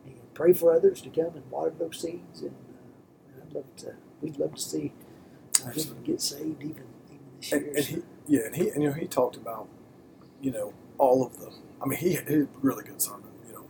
and 0.07 0.17
pray 0.35 0.53
for 0.55 0.73
others 0.75 1.03
to 1.03 1.11
come 1.11 1.35
and 1.37 1.51
water 1.51 1.73
those 1.79 2.01
seeds, 2.01 2.43
and 2.43 2.55
uh, 2.75 3.43
I'd 3.47 3.55
love 3.55 3.77
to. 3.79 3.95
We'd 4.23 4.39
love 4.39 4.55
to 4.57 4.63
see 4.63 4.93
uh, 5.67 5.71
him 5.71 5.97
get 6.05 6.21
saved 6.23 6.63
even 6.63 6.85
even 7.11 7.27
this 7.37 7.57
year. 7.57 7.75
and 7.77 7.87
he, 7.87 8.03
yeah, 8.29 8.43
and 8.47 8.57
he, 8.57 8.71
and 8.71 8.83
you 8.83 8.89
know, 8.91 8.95
he 8.95 9.07
talked 9.07 9.37
about, 9.37 9.69
you 10.41 10.51
know, 10.53 10.75
all 10.99 11.25
of 11.27 11.39
the. 11.39 11.53
I 11.83 11.87
mean, 11.87 11.99
he 11.99 12.15
had 12.15 12.31
a 12.31 12.49
really 12.63 12.85
good 12.85 13.03
sermon. 13.03 13.31
You 13.49 13.55
know, 13.55 13.65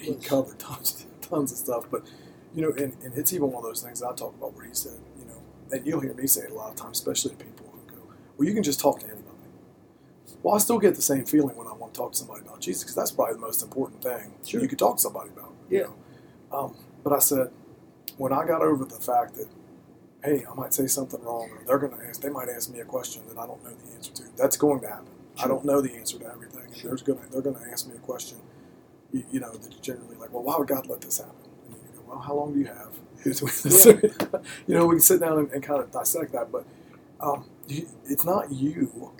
he 0.00 0.14
Yes. 0.14 0.24
covered 0.24 0.58
tons, 0.60 1.06
tons 1.20 1.52
of 1.52 1.58
stuff. 1.58 1.86
But 1.90 2.06
you 2.54 2.62
know, 2.62 2.70
and, 2.72 2.96
and 3.04 3.16
it's 3.16 3.32
even 3.32 3.52
one 3.52 3.64
of 3.64 3.68
those 3.70 3.82
things 3.82 4.02
I 4.02 4.14
talk 4.14 4.34
about 4.34 4.54
where 4.54 4.66
he 4.66 4.74
said, 4.74 4.98
you 5.18 5.26
know, 5.26 5.42
and 5.72 5.86
you'll 5.86 6.00
hear 6.00 6.14
me 6.14 6.26
say 6.26 6.42
it 6.42 6.50
a 6.50 6.54
lot 6.54 6.70
of 6.70 6.76
times, 6.76 6.98
especially 6.98 7.32
to 7.32 7.36
people 7.38 7.66
who 7.72 7.94
go, 7.94 8.02
"Well, 8.38 8.48
you 8.48 8.54
can 8.54 8.62
just 8.64 8.80
talk 8.80 9.00
to 9.00 9.06
anybody." 9.06 9.26
Well, 10.42 10.54
I 10.54 10.58
still 10.58 10.78
get 10.78 10.94
the 10.94 11.02
same 11.02 11.24
feeling 11.26 11.56
when 11.56 11.66
I 11.66 11.72
want 11.72 11.77
to 11.77 11.77
talk 11.98 12.12
to 12.12 12.18
somebody 12.18 12.42
about 12.42 12.60
Jesus 12.60 12.84
because 12.84 12.96
that's 12.96 13.12
probably 13.12 13.34
the 13.34 13.40
most 13.40 13.62
important 13.62 14.02
thing 14.02 14.32
Sure. 14.44 14.60
you 14.60 14.68
could 14.68 14.78
talk 14.80 14.96
to 14.96 15.02
somebody 15.02 15.30
about. 15.30 15.52
you 15.70 15.78
Yeah. 15.80 15.84
know. 16.52 16.58
Um, 16.58 16.76
but 17.04 17.12
I 17.14 17.20
said, 17.20 17.50
when 18.18 18.32
I 18.32 18.46
got 18.46 18.62
over 18.62 18.84
the 18.86 19.00
fact 19.00 19.36
that 19.36 19.48
hey, 20.24 20.44
I 20.50 20.54
might 20.54 20.74
say 20.74 20.86
something 20.86 21.22
wrong, 21.22 21.50
or 21.50 21.62
they're 21.66 21.78
going 21.78 21.98
to 22.00 22.06
ask, 22.08 22.20
they 22.20 22.28
might 22.30 22.48
ask 22.48 22.70
me 22.72 22.80
a 22.80 22.84
question 22.84 23.22
that 23.28 23.38
I 23.38 23.46
don't 23.46 23.62
know 23.64 23.70
the 23.70 23.94
answer 23.94 24.12
to. 24.14 24.22
That's 24.36 24.56
going 24.56 24.80
to 24.82 24.88
happen. 24.88 25.06
I 25.42 25.46
don't 25.48 25.64
know 25.64 25.80
the 25.80 25.94
answer 25.94 26.18
to 26.18 26.26
everything, 26.26 26.64
Sure. 26.74 26.90
there's 26.90 27.02
to, 27.02 27.18
they're 27.30 27.42
going 27.42 27.56
to 27.56 27.70
ask 27.70 27.88
me 27.88 27.94
a 27.96 28.00
question, 28.00 28.38
you, 29.12 29.24
you 29.32 29.40
know, 29.40 29.52
that's 29.52 29.68
generally 29.76 30.16
like, 30.16 30.32
well, 30.32 30.42
why 30.42 30.58
would 30.58 30.68
God 30.68 30.86
let 30.88 31.00
this 31.02 31.18
happen? 31.18 31.34
And 31.66 31.76
you 31.76 32.00
go, 32.00 32.02
well, 32.10 32.18
how 32.20 32.34
long 32.34 32.54
do 32.54 32.60
you 32.60 32.66
have? 32.66 32.98
you 34.66 34.74
know, 34.74 34.86
we 34.86 34.96
can 34.96 35.00
sit 35.00 35.20
down 35.20 35.38
and, 35.38 35.52
and 35.52 35.62
kind 35.62 35.82
of 35.82 35.90
dissect 35.92 36.32
that, 36.32 36.50
but 36.52 36.64
um, 37.20 37.46
you, 37.68 37.86
it's 38.06 38.24
not 38.24 38.50
you. 38.52 39.12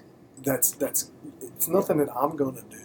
That's 0.45 0.73
that's 0.73 1.11
it's 1.43 1.69
nothing 1.69 1.99
that 1.99 2.11
I'm 2.17 2.37
going 2.37 2.57
to 2.57 2.63
do 2.63 2.83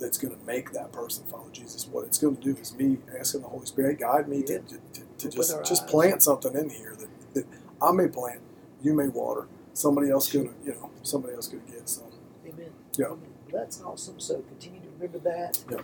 that's 0.00 0.18
going 0.18 0.36
to 0.38 0.46
make 0.46 0.72
that 0.72 0.92
person 0.92 1.24
follow 1.26 1.48
Jesus. 1.52 1.86
What 1.88 2.06
it's 2.06 2.18
going 2.18 2.36
to 2.36 2.54
do 2.54 2.60
is 2.60 2.74
me 2.76 2.98
asking 3.18 3.42
the 3.42 3.48
Holy 3.48 3.66
Spirit, 3.66 4.00
guide 4.00 4.28
me 4.28 4.38
Yeah. 4.46 4.58
to, 4.58 4.60
to, 4.60 4.78
to, 4.94 5.02
to 5.18 5.30
just 5.30 5.64
just 5.66 5.84
eyes. 5.84 5.90
plant 5.90 6.22
something 6.24 6.54
in 6.56 6.70
here 6.70 6.96
that, 6.98 7.34
that 7.34 7.46
I 7.82 7.92
may 7.92 8.08
plant, 8.08 8.40
you 8.82 8.94
may 8.94 9.08
water, 9.08 9.48
somebody 9.74 10.10
else 10.10 10.28
Sure. 10.28 10.44
could 10.44 10.54
you 10.64 10.72
know 10.74 10.90
somebody 11.02 11.34
else 11.34 11.48
could 11.48 11.66
get 11.66 11.88
some. 11.88 12.04
Amen. 12.46 12.70
Yeah. 12.98 13.06
Amen. 13.06 13.18
Well, 13.50 13.62
that's 13.62 13.82
awesome. 13.82 14.20
So 14.20 14.42
continue 14.42 14.80
to 14.82 14.88
remember 14.98 15.18
that. 15.20 15.58
Yeah. 15.70 15.78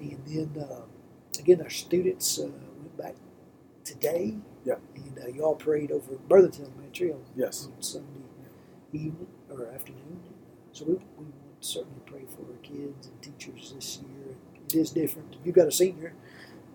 And 0.00 0.20
then 0.54 0.62
uh, 0.64 0.82
again, 1.38 1.62
our 1.62 1.70
students 1.70 2.38
uh, 2.38 2.44
went 2.44 2.96
back 2.98 3.14
today. 3.84 4.36
Yeah. 4.64 4.76
And 4.96 5.18
uh, 5.24 5.28
you 5.28 5.44
all 5.44 5.56
prayed 5.56 5.92
over 5.92 6.16
Burlington 6.28 6.66
Elementary 6.66 7.12
on, 7.12 7.22
Yes. 7.36 7.68
on 7.74 7.82
Sunday 7.82 8.08
evening 8.92 9.28
or 9.60 9.72
afternoon. 9.72 10.20
So 10.72 10.84
we, 10.84 10.94
we 10.94 11.26
to 11.26 11.66
certainly 11.66 12.00
pray 12.06 12.22
for 12.34 12.42
our 12.52 12.58
kids 12.62 13.08
and 13.08 13.22
teachers 13.22 13.72
this 13.74 13.98
year. 13.98 14.36
It 14.66 14.74
is 14.74 14.90
different. 14.90 15.36
You've 15.44 15.54
got 15.54 15.68
a 15.68 15.72
senior. 15.72 16.12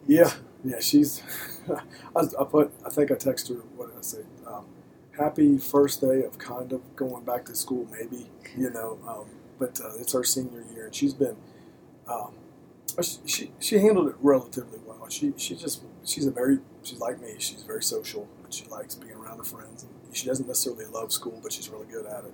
Yeah, 0.08 0.32
yeah, 0.63 0.80
she's. 0.80 1.22
I, 2.15 2.22
I 2.39 2.44
put. 2.46 2.72
I 2.86 2.89
think 2.89 3.12
I 3.12 3.15
texted 3.15 3.50
her. 3.58 3.63
What 3.76 3.89
did 3.89 4.00
I 4.00 4.02
say? 4.02 4.22
Um, 4.48 4.65
happy 5.17 5.58
first 5.58 6.02
day 6.02 6.24
of 6.24 6.38
kind 6.38 6.72
of 6.74 6.96
going 6.96 7.24
back 7.24 7.46
to 7.46 7.56
school, 7.56 7.88
maybe. 7.91 8.28
You 8.58 8.70
know, 8.72 9.00
um, 9.08 9.28
but 9.60 9.80
uh, 9.82 9.91
it's 10.00 10.13
her 10.13 10.24
senior 10.24 10.63
year, 10.74 10.86
and 10.86 10.96
she's 10.96 11.13
been. 11.13 11.36
Um, 12.08 12.34
she, 13.02 13.17
she 13.26 13.52
she 13.60 13.80
handled 13.80 14.10
it 14.10 14.15
relatively 14.22 14.80
well. 14.86 15.08
She 15.10 15.34
she 15.38 15.56
just 15.56 15.84
she's 16.04 16.26
a 16.26 16.32
very 16.32 16.60
she's 16.84 17.00
like 17.00 17.22
me. 17.22 17.36
She's 17.38 17.63
very 17.63 17.84
social, 17.84 18.28
she 18.54 18.65
likes 18.65 18.96
being 18.96 19.13
around 19.13 19.38
her 19.38 19.44
friends. 19.44 19.84
And 19.84 20.15
she 20.15 20.28
doesn't 20.28 20.48
necessarily 20.48 20.86
love 20.86 21.12
school, 21.12 21.39
but 21.41 21.54
she's 21.54 21.70
really 21.70 21.86
good 21.88 22.06
at 22.06 22.26
it. 22.26 22.34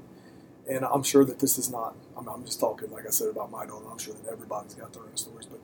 And 0.70 0.84
I'm 0.86 1.04
sure 1.04 1.24
that 1.24 1.40
this 1.40 1.58
is 1.58 1.70
not. 1.70 1.96
I'm, 2.18 2.28
I'm 2.28 2.44
just 2.46 2.60
talking, 2.60 2.92
like 2.92 3.06
I 3.08 3.10
said, 3.10 3.30
about 3.30 3.52
my 3.52 3.66
daughter. 3.66 3.86
I'm 3.90 3.98
sure 3.98 4.14
that 4.16 4.32
everybody's 4.32 4.74
got 4.76 4.94
their 4.94 5.04
own 5.04 5.16
stories, 5.16 5.46
but 5.46 5.60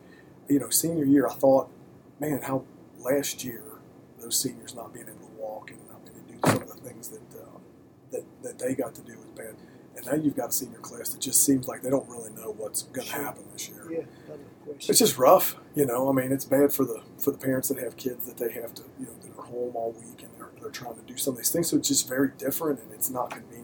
you 0.48 0.60
know, 0.60 0.70
senior 0.70 1.04
year, 1.06 1.28
I 1.28 1.34
thought, 1.34 1.70
man, 2.20 2.42
how 2.44 2.63
last 3.00 3.44
year 3.44 3.63
those 4.20 4.39
seniors 4.39 4.76
not 4.76 4.94
being 4.94 5.08
able 5.08 5.28
to 5.28 5.34
walk 5.38 5.72
and 5.72 5.80
not 5.89 6.04
being 6.06 6.18
able 6.18 6.28
to 6.28 6.34
do 6.34 6.52
some 6.54 6.62
of 6.62 6.68
the 6.84 6.89
things 6.89 7.10
that 7.10 7.22
uh, 7.42 7.58
that 8.12 8.24
that 8.44 8.60
they 8.60 8.74
got 8.76 8.96
to 8.96 9.02
do 9.02 9.13
was 9.18 9.28
bad. 9.36 9.56
And 9.96 10.06
now 10.08 10.13
you've 10.16 10.36
got 10.36 10.50
a 10.50 10.52
senior 10.54 10.80
class 10.80 11.10
that 11.10 11.22
just 11.22 11.46
seems 11.46 11.68
like 11.68 11.82
they 11.84 11.89
don't 11.89 12.08
really 12.10 12.32
know 12.32 12.54
what's 12.58 12.84
going 12.84 13.06
to 13.06 13.13
Sure. 13.13 13.24
happen 13.24 13.44
this 13.54 13.70
year. 13.70 13.86
Yeah. 13.92 14.36
It's 14.89 14.98
just 15.00 15.18
rough, 15.18 15.58
you 15.76 15.86
know. 15.86 16.10
I 16.10 16.13
mean, 16.13 16.32
it's 16.32 16.46
bad 16.46 16.72
for 16.74 16.86
the 16.86 17.02
for 17.20 17.32
the 17.32 17.38
parents 17.38 17.68
that 17.70 17.78
have 17.80 17.98
kids 17.98 18.26
that 18.26 18.38
they 18.38 18.52
have 18.54 18.74
to, 18.76 18.84
you 19.00 19.06
know, 19.06 19.12
that 19.22 19.38
are 19.38 19.46
home 19.46 19.76
all 19.76 19.92
week 19.92 20.24
and 20.24 20.30
they're, 20.38 20.50
they're 20.62 20.72
trying 20.72 20.96
to 20.96 21.02
do 21.02 21.18
some 21.18 21.34
of 21.34 21.38
these 21.38 21.52
things. 21.52 21.70
So 21.70 21.78
it's 21.78 21.89
just 21.89 22.08
very 22.08 22.30
different 22.38 22.80
and 22.80 22.92
it's 22.94 23.10
not 23.10 23.30
convenient 23.32 23.62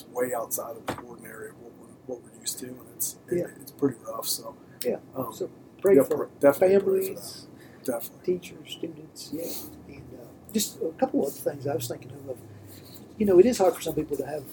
it's 0.00 0.06
way 0.12 0.34
outside 0.34 0.76
of 0.76 0.86
the 0.86 0.96
ordinary 1.02 1.48
of 1.50 1.54
what 1.60 1.72
we're, 1.80 2.14
what 2.14 2.22
we're 2.22 2.40
used 2.40 2.58
to, 2.60 2.66
and 2.66 2.80
it's 2.96 3.16
it- 3.28 3.38
Yeah. 3.38 3.46
it's 3.62 3.70
pretty 3.72 3.96
rough. 4.06 4.28
So 4.28 4.54
Yeah. 4.84 4.98
um, 5.14 5.32
so 5.32 5.48
pray 5.80 5.96
yeah, 5.96 6.02
for 6.02 6.28
definitely 6.40 6.78
pray 6.78 6.78
for 6.78 6.84
families. 6.84 7.46
definitely. 7.84 8.38
teachers, 8.38 8.70
students, 8.72 9.30
yeah, 9.32 9.94
and 9.94 10.08
uh, 10.20 10.52
just 10.52 10.80
a 10.82 10.90
couple 10.98 11.26
of 11.26 11.32
things 11.32 11.66
I 11.66 11.74
was 11.74 11.88
thinking 11.88 12.12
of. 12.28 12.36
You 13.18 13.24
know, 13.26 13.38
it 13.38 13.46
is 13.46 13.56
hard 13.58 13.74
for 13.74 13.80
some 13.80 13.94
people 13.94 14.16
to 14.18 14.26
have 14.26 14.44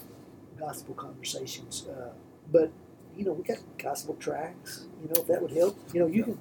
gospel 0.58 0.94
conversations, 0.96 1.86
uh, 1.88 2.14
but 2.52 2.72
you 3.18 3.26
know, 3.26 3.34
we 3.34 3.44
got 3.44 3.58
gospel 3.78 4.16
tracks. 4.16 4.86
You 5.02 5.08
know, 5.10 5.22
if 5.22 5.28
that 5.28 5.42
would 5.42 5.52
help, 5.52 5.78
you 5.94 6.00
know, 6.00 6.08
you 6.08 6.24
can 6.24 6.38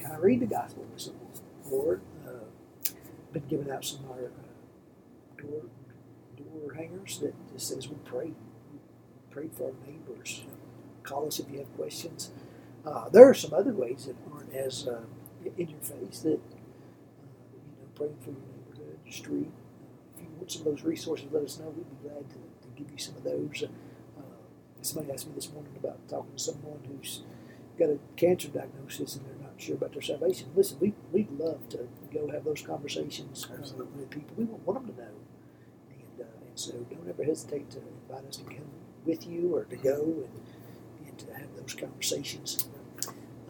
kind 0.00 0.14
of 0.16 0.22
read 0.22 0.40
the 0.40 0.46
gospel 0.46 0.84
with 0.90 1.00
someone, 1.02 1.26
or 1.70 2.00
uh, 2.26 2.90
been 3.32 3.44
giving 3.48 3.70
out 3.70 3.84
some 3.84 4.04
of 4.06 4.10
our 4.12 4.24
uh, 4.26 5.42
door 5.42 5.62
door 6.36 6.72
hangers 6.74 7.18
that 7.20 7.34
just 7.52 7.68
says 7.68 7.88
we 7.88 7.96
pray, 8.04 8.32
pray 9.36 9.48
for 9.52 9.64
our 9.64 9.72
neighbors. 9.86 10.44
Call 11.02 11.26
us 11.26 11.38
if 11.38 11.50
you 11.50 11.58
have 11.58 11.76
questions. 11.76 12.30
Uh, 12.86 13.10
there 13.10 13.28
are 13.28 13.34
some 13.34 13.52
other 13.52 13.72
ways 13.72 14.06
that 14.06 14.16
aren't 14.32 14.54
as 14.54 14.88
uh, 14.88 15.02
in 15.58 15.68
your 15.68 15.80
face 15.80 16.20
that 16.20 16.40
uh, 16.40 16.56
you 17.52 17.76
know, 17.76 17.88
praying 17.94 18.16
for 18.22 18.30
your 18.30 18.40
neighborhood, 18.40 18.98
your 19.04 19.12
street. 19.12 19.50
If 20.16 20.22
you 20.22 20.28
want 20.38 20.50
some 20.50 20.62
of 20.62 20.68
those 20.68 20.84
resources, 20.84 21.26
let 21.30 21.42
us 21.42 21.58
know. 21.58 21.66
We'd 21.68 22.02
be 22.02 22.08
glad 22.08 22.24
to, 22.30 22.36
to 22.36 22.68
give 22.76 22.90
you 22.90 22.96
some 22.96 23.16
of 23.16 23.24
those. 23.24 23.64
Uh, 24.16 24.22
somebody 24.80 25.12
asked 25.12 25.26
me 25.28 25.34
this 25.34 25.52
morning 25.52 25.74
about 25.76 25.98
talking 26.08 26.32
to 26.34 26.42
someone 26.42 26.80
who's 26.88 27.22
got 27.78 27.90
a 27.90 27.98
cancer 28.16 28.48
diagnosis 28.48 29.16
and 29.16 29.26
they're 29.26 29.42
not 29.42 29.60
sure 29.60 29.74
about 29.74 29.92
their 29.92 30.00
salvation. 30.00 30.48
Listen, 30.56 30.78
we, 30.80 30.94
we'd 31.12 31.30
love 31.38 31.68
to 31.68 31.86
go 32.10 32.30
have 32.30 32.44
those 32.44 32.62
conversations 32.62 33.46
uh, 33.52 33.84
with 33.96 34.08
people. 34.08 34.34
We 34.38 34.44
want, 34.44 34.66
want 34.66 34.86
them 34.86 34.96
to 34.96 35.02
know. 35.02 35.14
And, 35.90 36.20
uh, 36.22 36.46
and 36.46 36.58
so 36.58 36.72
don't 36.88 37.06
ever 37.06 37.22
hesitate 37.22 37.68
to 37.72 37.80
invite 38.08 38.26
us 38.26 38.38
to 38.38 38.44
come 38.44 38.64
with 39.06 39.26
you 39.26 39.54
or 39.56 39.64
to 39.64 39.76
go 39.76 39.94
and, 40.02 41.08
and 41.08 41.18
to 41.18 41.26
have 41.34 41.48
those 41.58 41.74
conversations. 41.74 42.68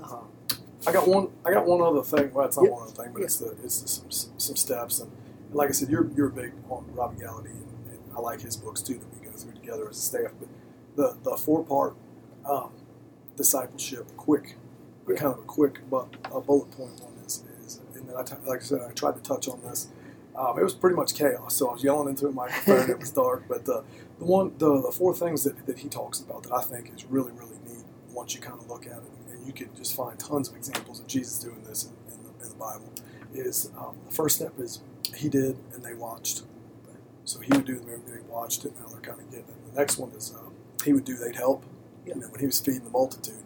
Uh, 0.02 0.18
I 0.86 0.92
got 0.92 1.08
one. 1.08 1.28
I 1.44 1.52
got 1.52 1.66
one 1.66 1.80
other 1.80 2.02
thing. 2.02 2.32
Well, 2.32 2.46
it's 2.46 2.56
not 2.56 2.66
Yeah. 2.66 2.70
one 2.72 2.82
other 2.84 2.92
thing, 2.92 3.10
but 3.12 3.20
Yeah. 3.20 3.24
it's 3.24 3.38
the 3.38 3.56
it's 3.64 3.74
some 3.90 4.10
some 4.38 4.56
steps. 4.56 5.00
And, 5.00 5.10
and 5.48 5.54
like 5.54 5.68
I 5.68 5.72
said, 5.72 5.88
you're 5.88 6.08
you're 6.16 6.28
big 6.28 6.52
on 6.70 6.84
Robby 6.94 7.16
Gallaty, 7.24 7.50
and, 7.50 7.66
and 7.90 7.98
I 8.16 8.20
like 8.20 8.40
his 8.42 8.56
books 8.56 8.82
too 8.82 8.94
that 8.94 9.20
we 9.20 9.26
go 9.26 9.32
through 9.36 9.52
together 9.52 9.88
as 9.88 9.96
a 9.98 10.00
staff. 10.00 10.32
But 10.38 10.48
the 10.94 11.16
the 11.30 11.36
four 11.36 11.64
part 11.64 11.94
um, 12.44 12.70
discipleship, 13.36 14.06
quick, 14.16 14.56
Yeah. 15.08 15.16
kind 15.16 15.32
of 15.34 15.40
a 15.40 15.42
quick 15.42 15.80
but 15.90 16.08
a 16.32 16.40
bullet 16.40 16.70
point 16.72 17.00
one 17.00 17.14
is 17.26 17.42
is 17.64 17.80
and 17.94 18.08
then 18.08 18.16
I 18.16 18.22
t- 18.22 18.36
like 18.46 18.60
I 18.60 18.64
said, 18.64 18.80
I 18.88 18.92
tried 18.92 19.16
to 19.16 19.22
touch 19.22 19.48
on 19.48 19.60
this. 19.62 19.88
Um, 20.36 20.58
it 20.58 20.62
was 20.62 20.74
pretty 20.74 20.96
much 20.96 21.14
chaos, 21.14 21.54
so 21.56 21.68
I 21.70 21.72
was 21.74 21.84
yelling 21.84 22.08
into 22.08 22.26
a 22.26 22.32
microphone. 22.32 22.90
it 22.90 22.98
was 22.98 23.10
dark, 23.10 23.44
but 23.48 23.64
the 23.64 23.84
the 24.18 24.24
one 24.24 24.52
the, 24.58 24.82
the 24.82 24.92
four 24.92 25.14
things 25.14 25.44
that, 25.44 25.66
that 25.66 25.78
he 25.78 25.88
talks 25.88 26.20
about 26.20 26.44
that 26.44 26.52
I 26.52 26.62
think 26.62 26.92
is 26.94 27.04
really 27.06 27.32
really 27.32 27.58
neat 27.66 27.84
once 28.12 28.34
you 28.34 28.40
kind 28.40 28.60
of 28.60 28.68
look 28.68 28.86
at 28.86 28.98
it, 28.98 29.10
and 29.30 29.46
you 29.46 29.52
can 29.52 29.74
just 29.76 29.96
find 29.96 30.18
tons 30.18 30.48
of 30.48 30.56
examples 30.56 31.00
of 31.00 31.06
Jesus 31.06 31.38
doing 31.38 31.62
this 31.64 31.84
in, 31.84 32.14
in, 32.14 32.22
the, 32.24 32.44
in 32.44 32.48
the 32.50 32.56
Bible. 32.56 32.92
Is 33.34 33.70
um, 33.78 33.96
the 34.08 34.14
first 34.14 34.36
step 34.36 34.52
is 34.58 34.80
he 35.14 35.28
did 35.28 35.56
and 35.74 35.82
they 35.84 35.94
watched. 35.94 36.42
So 37.24 37.40
he 37.40 37.52
would 37.52 37.64
do 37.66 37.76
them, 37.78 37.88
and 37.88 38.06
they 38.06 38.20
watched 38.28 38.64
it. 38.64 38.72
Now 38.78 38.86
they're 38.86 39.00
kind 39.00 39.20
of 39.20 39.30
getting 39.30 39.46
it. 39.46 39.74
The 39.74 39.80
next 39.80 39.98
one 39.98 40.10
is 40.12 40.32
um, 40.38 40.54
he 40.84 40.92
would 40.92 41.04
do, 41.04 41.16
they'd 41.16 41.36
help. 41.36 41.64
You 42.06 42.14
know, 42.14 42.28
when 42.28 42.40
he 42.40 42.46
was 42.46 42.60
feeding 42.60 42.84
the 42.84 42.90
multitude, 42.90 43.42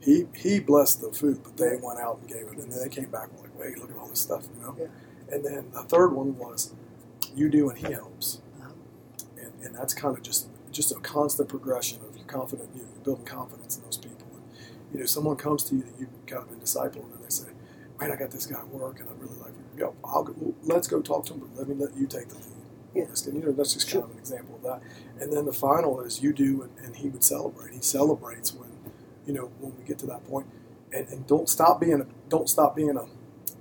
he 0.00 0.26
he 0.34 0.60
blessed 0.60 1.02
the 1.02 1.12
food, 1.12 1.40
but 1.42 1.56
they 1.58 1.76
went 1.82 2.00
out 2.00 2.18
and 2.20 2.28
gave 2.28 2.46
it, 2.48 2.58
and 2.58 2.72
then 2.72 2.80
they 2.82 2.88
came 2.88 3.10
back 3.10 3.28
and 3.28 3.38
were 3.38 3.48
like, 3.48 3.58
wait, 3.58 3.78
look 3.78 3.90
at 3.90 3.98
all 3.98 4.08
this 4.08 4.20
stuff, 4.20 4.44
you 4.56 4.62
know. 4.62 4.74
Yeah. 4.78 4.86
And 5.30 5.44
then 5.44 5.70
the 5.72 5.82
third 5.82 6.12
one 6.12 6.36
was 6.36 6.72
you 7.34 7.48
do 7.48 7.68
and 7.68 7.78
he 7.78 7.92
helps 7.92 8.40
uh, 8.60 8.70
and, 9.38 9.52
and 9.62 9.74
that's 9.74 9.94
kind 9.94 10.16
of 10.16 10.22
just 10.22 10.48
just 10.72 10.92
a 10.92 11.00
constant 11.00 11.48
progression 11.48 11.98
of 12.00 12.18
confident, 12.28 12.68
you 12.74 12.82
know, 12.82 12.88
building 13.02 13.24
confidence 13.24 13.76
in 13.76 13.82
those 13.84 13.96
people. 13.96 14.28
And, 14.34 14.42
you 14.92 15.00
know, 15.00 15.06
someone 15.06 15.36
comes 15.36 15.64
to 15.64 15.74
you 15.74 15.82
that 15.82 15.94
you've 15.98 16.26
kind 16.26 16.42
of 16.42 16.50
been 16.50 16.60
discipling, 16.60 17.12
and 17.14 17.24
they 17.24 17.30
say, 17.30 17.48
"Man, 17.98 18.12
I 18.12 18.16
got 18.16 18.30
this 18.30 18.46
guy 18.46 18.60
at 18.60 18.68
work, 18.68 19.00
and 19.00 19.08
I 19.08 19.12
really 19.18 19.36
like 19.38 19.54
him. 19.54 19.64
Yo, 19.76 19.94
I'll 20.04 20.22
go, 20.22 20.34
well, 20.36 20.54
let's 20.62 20.86
go 20.86 21.00
talk 21.00 21.26
to 21.26 21.34
him, 21.34 21.40
but 21.40 21.56
let 21.56 21.68
me 21.68 21.74
let 21.74 21.96
you 21.96 22.06
take 22.06 22.28
the 22.28 22.36
lead." 22.36 22.44
Yeah. 22.94 23.04
And, 23.26 23.34
you 23.34 23.42
know, 23.42 23.52
that's 23.52 23.74
just 23.74 23.90
kind 23.90 24.04
of 24.04 24.12
an 24.12 24.18
example 24.18 24.56
of 24.56 24.62
that. 24.62 24.82
And 25.20 25.32
then 25.32 25.46
the 25.46 25.52
final 25.52 26.00
is 26.00 26.22
you 26.22 26.32
do, 26.32 26.62
and, 26.62 26.86
and 26.86 26.96
he 26.96 27.08
would 27.08 27.24
celebrate. 27.24 27.74
He 27.74 27.80
celebrates 27.80 28.54
when, 28.54 28.70
you 29.26 29.32
know, 29.32 29.50
when 29.58 29.76
we 29.76 29.84
get 29.84 29.98
to 30.00 30.06
that 30.06 30.26
point, 30.28 30.46
and, 30.92 31.08
and 31.08 31.26
don't 31.26 31.48
stop 31.48 31.80
being 31.80 32.00
a, 32.00 32.06
don't 32.28 32.48
stop 32.48 32.74
being 32.76 32.96
a, 32.96 33.06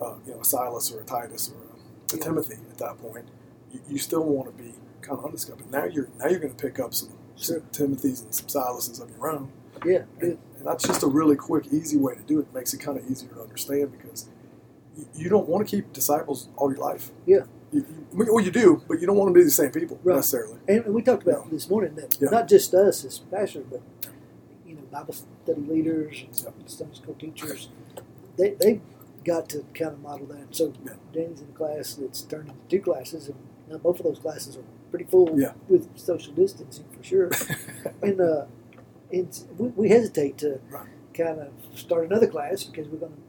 uh, 0.02 0.16
you 0.26 0.34
know, 0.34 0.42
a 0.42 0.46
Silas 0.46 0.92
or 0.92 1.02
a 1.02 1.04
Titus 1.06 1.50
or 1.52 1.56
a, 1.58 2.16
a 2.16 2.18
Yeah. 2.18 2.24
Timothy 2.26 2.56
at 2.72 2.78
that 2.80 2.98
point. 3.00 3.26
You, 3.72 3.80
you 3.90 3.98
still 3.98 4.24
want 4.24 4.56
to 4.56 4.64
be 4.64 4.74
kind 5.02 5.20
of 5.20 5.26
undiscovered. 5.26 5.70
Now 5.72 5.86
you're 5.86 6.10
now 6.20 6.28
you're 6.28 6.40
going 6.40 6.54
to 6.56 6.62
pick 6.64 6.80
up 6.80 6.94
some, 6.94 7.10
Sure. 7.36 7.62
some 7.72 7.88
Timothys 7.88 8.24
and 8.24 8.34
some 8.34 8.48
Silases 8.48 9.00
of 9.02 9.10
your 9.12 9.30
own, 9.30 9.52
Yeah, 9.86 10.04
and, 10.20 10.40
and 10.58 10.66
that's 10.66 10.84
just 10.88 11.04
a 11.04 11.08
really 11.08 11.36
quick, 11.36 11.66
easy 11.72 11.96
way 11.98 12.16
to 12.16 12.22
do 12.22 12.40
it. 12.40 12.44
It 12.44 12.54
makes 12.56 12.74
it 12.74 12.80
kind 12.80 12.98
of 12.98 13.10
easier 13.10 13.30
to 13.30 13.42
understand 13.42 13.92
because 13.92 14.28
you, 14.98 15.06
you 15.14 15.30
don't 15.30 15.48
want 15.48 15.68
to 15.68 15.70
keep 15.76 15.94
disciples 15.94 16.50
all 16.58 16.72
your 16.72 16.80
life. 16.82 17.12
Yeah. 17.28 17.42
You, 17.72 17.86
you, 17.90 18.08
well, 18.34 18.44
you 18.44 18.50
do, 18.50 18.82
but 18.88 19.00
you 19.02 19.06
don't 19.06 19.18
want 19.18 19.30
to 19.30 19.34
be 19.40 19.44
the 19.44 19.52
same 19.52 19.72
people 19.72 20.00
Right. 20.04 20.16
necessarily. 20.16 20.58
And 20.68 20.86
we 20.96 21.02
talked 21.04 21.28
about 21.28 21.52
this 21.52 21.70
morning 21.70 21.94
that 21.96 22.18
Yeah. 22.20 22.30
not 22.32 22.48
just 22.48 22.74
us 22.74 23.06
as 23.06 23.20
pastors, 23.20 23.66
but 23.70 23.82
you 24.66 24.74
know, 24.76 24.82
Bible 24.92 25.14
study 25.14 25.62
leaders, 25.62 26.24
Yep. 26.44 26.54
Sunday 26.66 26.96
school 26.96 27.14
teachers, 27.20 27.70
they 28.38 28.52
they 28.60 28.82
got 29.28 29.50
to 29.50 29.60
kind 29.74 29.92
of 29.94 30.02
model 30.02 30.26
that. 30.28 30.56
So 30.56 30.74
Yeah. 30.86 30.94
Danny's 31.14 31.42
in 31.42 31.50
a 31.50 31.58
class 31.58 31.96
that's 31.96 32.22
turned 32.22 32.50
into 32.50 32.62
two 32.70 32.82
classes, 32.82 33.28
and 33.28 33.38
now 33.70 33.78
both 33.78 34.00
of 34.00 34.06
those 34.06 34.20
classes 34.20 34.56
are 34.58 34.64
pretty 34.90 35.06
full 35.06 35.40
Yeah. 35.40 35.54
with 35.68 35.90
social 35.98 36.34
distancing 36.34 36.86
for 36.96 37.04
sure. 37.04 37.30
and 38.02 38.20
uh, 38.22 38.46
and 39.12 39.30
we, 39.58 39.68
we 39.70 39.90
hesitate 39.90 40.38
to 40.40 40.60
Right. 40.70 40.88
kind 41.14 41.40
of 41.40 41.50
start 41.76 42.06
another 42.06 42.28
class 42.28 42.64
because 42.64 42.88
we're 42.88 43.00
going 43.06 43.14
to 43.14 43.22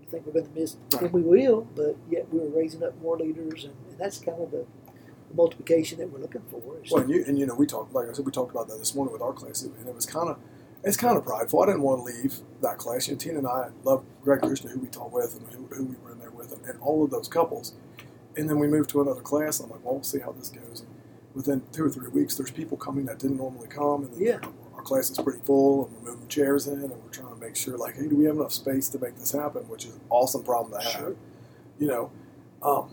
we 0.00 0.06
think 0.06 0.26
we're 0.26 0.32
going 0.32 0.46
to 0.52 0.60
miss, 0.60 0.76
Right. 0.94 1.02
and 1.04 1.12
we 1.12 1.22
will. 1.22 1.62
But 1.76 1.96
yet 2.10 2.26
we're 2.32 2.48
raising 2.60 2.82
up 2.82 3.00
more 3.00 3.16
leaders, 3.18 3.64
and, 3.64 3.74
and 3.90 3.98
that's 3.98 4.18
kind 4.18 4.40
of 4.40 4.50
the, 4.50 4.64
the 5.28 5.34
multiplication 5.34 5.98
that 5.98 6.10
we're 6.12 6.20
looking 6.20 6.42
for. 6.50 6.60
Well, 6.90 7.02
and 7.02 7.10
you, 7.10 7.24
and 7.26 7.38
you 7.38 7.46
know, 7.46 7.54
we 7.54 7.66
talked, 7.66 7.92
like 7.94 8.08
I 8.08 8.12
said, 8.12 8.24
we 8.26 8.32
talked 8.32 8.50
about 8.50 8.68
that 8.68 8.78
this 8.78 8.94
morning 8.94 9.12
with 9.12 9.22
our 9.22 9.32
class, 9.32 9.62
and 9.62 9.88
it 9.88 9.94
was 9.94 10.06
kind 10.06 10.28
of, 10.30 10.36
it's 10.84 10.96
kind 10.96 11.16
of 11.16 11.24
prideful. 11.24 11.62
I 11.62 11.66
didn't 11.66 11.82
want 11.82 12.00
to 12.00 12.04
leave 12.04 12.34
that 12.62 12.78
class. 12.78 13.08
You 13.08 13.14
know, 13.14 13.18
Tina 13.18 13.38
and 13.38 13.46
I 13.46 13.70
love 13.84 14.04
Greg 14.22 14.40
Krishna, 14.42 14.70
who 14.70 14.80
we 14.80 14.88
taught 14.88 15.12
with, 15.12 15.36
and 15.38 15.48
who, 15.52 15.74
who 15.74 15.84
we 15.86 15.96
were 16.04 16.12
in 16.12 16.18
there 16.18 16.30
with, 16.30 16.52
and, 16.52 16.64
and 16.66 16.80
all 16.80 17.04
of 17.04 17.10
those 17.10 17.28
couples. 17.28 17.74
And 18.36 18.48
then 18.48 18.58
we 18.58 18.66
moved 18.66 18.90
to 18.90 19.00
another 19.00 19.20
class. 19.22 19.60
And 19.60 19.66
I'm 19.66 19.76
like, 19.76 19.84
well, 19.84 19.94
we'll 19.94 20.02
see 20.02 20.18
how 20.20 20.32
this 20.32 20.50
goes. 20.50 20.80
And 20.80 20.88
within 21.34 21.62
two 21.72 21.84
or 21.84 21.90
three 21.90 22.08
weeks, 22.08 22.34
there's 22.36 22.50
people 22.50 22.76
coming 22.76 23.06
that 23.06 23.18
didn't 23.18 23.36
normally 23.38 23.68
come, 23.68 24.04
and 24.04 24.20
Yeah. 24.20 24.40
our 24.76 24.82
class 24.82 25.10
is 25.10 25.18
pretty 25.18 25.40
full, 25.44 25.86
and 25.86 25.96
we're 26.04 26.12
moving 26.12 26.28
chairs 26.28 26.66
in, 26.66 26.74
and 26.80 26.90
we're 26.90 27.10
trying 27.10 27.32
to 27.34 27.40
make 27.40 27.56
sure, 27.56 27.76
like, 27.78 27.96
hey, 27.96 28.06
do 28.08 28.16
we 28.16 28.24
have 28.24 28.36
enough 28.36 28.52
space 28.52 28.88
to 28.90 28.98
make 28.98 29.16
this 29.16 29.32
happen? 29.32 29.62
Which 29.68 29.86
is 29.86 29.94
an 29.94 30.00
awesome 30.10 30.42
problem 30.44 30.78
to 30.80 30.86
have. 30.86 30.92
Sure. 31.00 31.16
You 31.78 31.86
know, 31.88 32.10
um, 32.62 32.90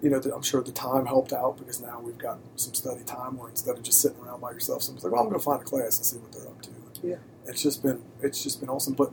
you 0.00 0.10
know, 0.10 0.20
I'm 0.34 0.42
sure 0.42 0.62
the 0.62 0.72
time 0.72 1.06
helped 1.06 1.32
out 1.32 1.58
because 1.58 1.80
now 1.80 2.00
we've 2.00 2.18
got 2.18 2.38
some 2.56 2.74
study 2.74 3.02
time 3.04 3.36
where 3.36 3.48
instead 3.50 3.76
of 3.76 3.82
just 3.82 4.00
sitting 4.00 4.18
around 4.20 4.40
by 4.40 4.52
yourself, 4.52 4.82
someone's 4.82 5.04
like, 5.04 5.12
"Well, 5.12 5.22
I'm 5.22 5.28
going 5.28 5.38
to 5.40 5.44
find 5.44 5.60
a 5.60 5.64
class 5.64 5.98
and 5.98 6.06
see 6.06 6.16
what 6.18 6.32
they're 6.32 6.48
up 6.48 6.62
to." 6.62 6.70
Yeah. 7.02 7.16
it's 7.46 7.62
just 7.62 7.82
been 7.82 8.02
it's 8.20 8.42
just 8.42 8.60
been 8.60 8.68
awesome. 8.68 8.94
But 8.94 9.12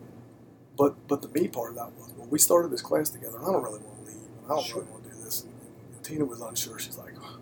but 0.78 1.08
but 1.08 1.22
the 1.22 1.28
me 1.30 1.48
part 1.48 1.72
of 1.72 1.76
that 1.78 1.92
was, 1.98 2.14
well, 2.18 2.28
we 2.30 2.40
started 2.40 2.72
this 2.72 2.82
class 2.82 3.10
together, 3.10 3.38
and 3.38 3.46
I 3.48 3.52
don't 3.52 3.64
really 3.64 3.80
want 3.80 3.98
to 4.06 4.12
leave, 4.12 4.22
and 4.44 4.46
I 4.46 4.50
don't 4.56 4.66
Sure. 4.66 4.80
really 4.82 4.92
want 4.92 5.04
to 5.06 5.10
do 5.10 5.16
this. 5.24 5.44
And, 5.44 5.54
and 5.96 6.04
Tina 6.04 6.26
was 6.26 6.40
unsure. 6.42 6.80
She's 6.80 6.98
like, 6.98 7.14
"Are 7.18 7.40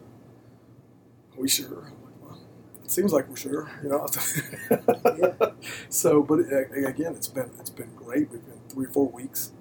we 1.38 1.48
sure?" 1.48 1.68
I'm 1.68 2.04
like, 2.04 2.22
well, 2.24 2.40
it 2.84 2.90
seems 2.92 3.14
like 3.14 3.30
we're 3.30 3.36
sure, 3.36 3.70
you 3.84 3.90
know. 3.90 4.08
Yeah. 5.18 5.52
So, 5.90 6.22
but 6.24 6.40
again, 6.40 7.14
it's 7.16 7.28
been 7.28 7.52
it's 7.60 7.70
been 7.70 7.94
great. 7.96 8.30
We've 8.32 8.46
been 8.46 8.60
three 8.70 8.86
or 8.86 8.90
four 8.90 9.08
weeks, 9.10 9.52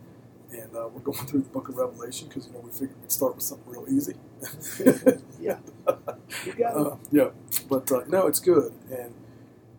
and 0.52 0.74
uh, 0.76 0.88
we're 0.92 1.00
going 1.00 1.26
through 1.26 1.40
the 1.42 1.48
Book 1.48 1.68
of 1.68 1.76
Revelation 1.76 2.28
because 2.28 2.46
you 2.46 2.52
know 2.52 2.60
we 2.60 2.70
figured 2.70 3.00
we'd 3.00 3.10
start 3.12 3.34
with 3.34 3.44
something 3.44 3.70
real 3.72 3.86
easy. 3.88 4.14
Yeah. 5.40 5.58
You 6.44 6.52
got 6.54 6.76
it. 6.76 6.86
Uh, 6.86 6.96
yeah, 7.12 7.28
but 7.68 7.90
uh, 7.92 8.02
no, 8.08 8.26
it's 8.26 8.40
good, 8.40 8.72
and 8.90 9.14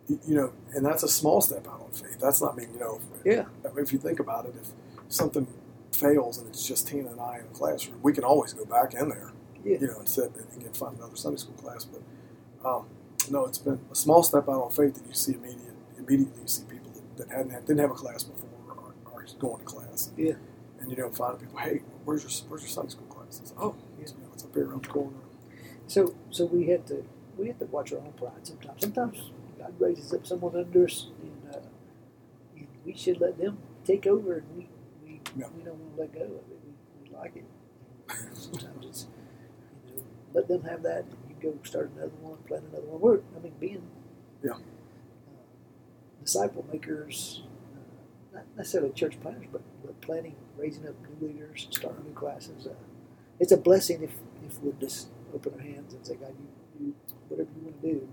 you 0.08 0.34
know, 0.34 0.52
and 0.74 0.84
that's 0.84 1.02
a 1.02 1.08
small 1.08 1.40
step 1.40 1.66
out 1.68 1.80
on 1.82 1.90
faith. 1.92 2.18
That's 2.20 2.40
not 2.40 2.56
mean 2.56 2.68
you 2.72 2.80
know. 2.80 3.00
If, 3.24 3.26
Yeah. 3.26 3.44
If 3.76 3.92
you 3.92 3.98
think 3.98 4.20
about 4.20 4.46
it, 4.46 4.54
if 4.60 4.68
something 5.08 5.46
fails 5.92 6.38
and 6.38 6.48
it's 6.48 6.66
just 6.66 6.88
Tina 6.88 7.10
and 7.10 7.20
I 7.20 7.38
in 7.38 7.44
the 7.52 7.54
classroom, 7.58 7.98
we 8.02 8.12
can 8.12 8.24
always 8.24 8.52
go 8.52 8.64
back 8.64 8.94
in 8.94 9.08
there, 9.08 9.32
Yeah. 9.64 9.78
you 9.80 9.86
know, 9.88 9.98
and 9.98 10.08
sit 10.08 10.32
and 10.36 10.46
again 10.56 10.72
find 10.72 10.96
another 10.96 11.16
Sunday 11.16 11.38
school 11.38 11.54
class. 11.54 11.84
But 11.84 12.02
um, 12.68 12.86
no, 13.30 13.44
it's 13.46 13.58
been 13.58 13.80
a 13.90 13.94
small 13.94 14.22
step 14.22 14.48
out 14.48 14.62
on 14.62 14.70
faith 14.70 14.94
that 14.94 15.06
you 15.06 15.14
see 15.14 15.34
immediate. 15.34 15.74
Immediately, 15.98 16.40
you 16.42 16.48
see 16.48 16.64
people 16.64 16.90
that, 16.92 17.16
that 17.28 17.36
hadn't 17.36 17.50
had, 17.52 17.66
didn't 17.66 17.80
have 17.80 17.90
a 17.90 17.94
class 17.94 18.22
before 18.24 18.48
are, 18.70 19.18
are 19.20 19.24
going 19.38 19.58
to 19.58 19.64
class. 19.64 20.10
Yeah. 20.16 20.34
And 20.80 20.90
you 20.90 20.96
know, 20.96 21.10
find 21.10 21.38
people. 21.38 21.58
Hey, 21.58 21.82
where's 22.04 22.22
your 22.22 22.30
where's 22.48 22.62
your 22.62 22.70
Sunday 22.70 22.90
school 22.90 23.06
class? 23.06 23.40
It's, 23.42 23.52
oh, 23.58 23.74
Yeah. 23.98 24.06
you 24.06 24.22
know, 24.22 24.30
it's 24.32 24.44
up 24.44 24.54
here 24.54 24.66
around 24.68 24.84
the 24.84 24.88
corner. 24.88 25.16
So, 25.86 26.14
so 26.30 26.44
we 26.46 26.66
had 26.66 26.86
to 26.88 27.04
we 27.36 27.46
had 27.48 27.58
to 27.58 27.66
watch 27.66 27.92
our 27.92 27.98
own 27.98 28.12
pride 28.12 28.44
sometimes. 28.46 28.80
Sometimes 28.82 29.30
God 29.58 29.74
raises 29.80 30.12
up 30.14 30.26
someone 30.26 30.56
under 30.56 30.84
us, 30.86 31.08
and, 31.22 31.54
uh, 31.54 31.58
and 32.56 32.68
we 32.86 32.94
should 32.94 33.20
let 33.20 33.38
them 33.38 33.58
take 33.84 34.06
over, 34.06 34.34
and 34.38 34.46
we 34.56 34.68
we, 35.04 35.20
Yeah. 35.38 35.48
we 35.56 35.62
don't 35.64 35.78
want 35.80 35.96
to 35.96 36.00
let 36.02 36.14
go 36.14 36.22
of 36.22 36.30
it. 36.32 36.60
We, 36.64 37.10
we 37.10 37.16
like 37.16 37.36
it. 37.36 37.44
Sometimes 38.34 38.86
it's 38.86 39.06
you 39.86 39.96
know 39.96 40.02
let 40.34 40.48
them 40.48 40.62
have 40.64 40.82
that, 40.84 41.04
and 41.06 41.16
you 41.30 41.36
go 41.52 41.58
start 41.64 41.90
another 41.96 42.12
one, 42.22 42.38
plant 42.48 42.64
another 42.72 42.86
one. 42.88 43.00
We're 43.00 43.20
I 43.36 43.40
mean 43.42 43.54
being 43.60 43.82
Yeah. 44.44 44.52
uh, 44.52 44.58
disciple 46.22 46.64
makers, 46.72 47.42
uh, 47.76 48.36
not 48.38 48.44
necessarily 48.56 48.92
church 48.92 49.20
planners, 49.20 49.46
but, 49.52 49.62
but 49.84 50.00
planning, 50.02 50.36
raising 50.58 50.86
up 50.88 50.94
new 51.20 51.28
leaders, 51.28 51.68
starting 51.70 52.04
new 52.04 52.12
classes. 52.14 52.66
Uh, 52.66 52.74
it's 53.40 53.52
a 53.52 53.56
blessing 53.58 54.02
if 54.02 54.12
if 54.46 54.60
we 54.62 54.72
just 54.80 55.08
open 55.34 55.54
our 55.54 55.60
hands 55.60 55.94
and 55.94 56.06
say, 56.06 56.16
God, 56.16 56.34
you, 56.80 56.86
you 56.86 56.94
whatever 57.28 57.50
you 57.56 57.64
want 57.66 57.82
to 57.82 57.88
do. 57.92 58.08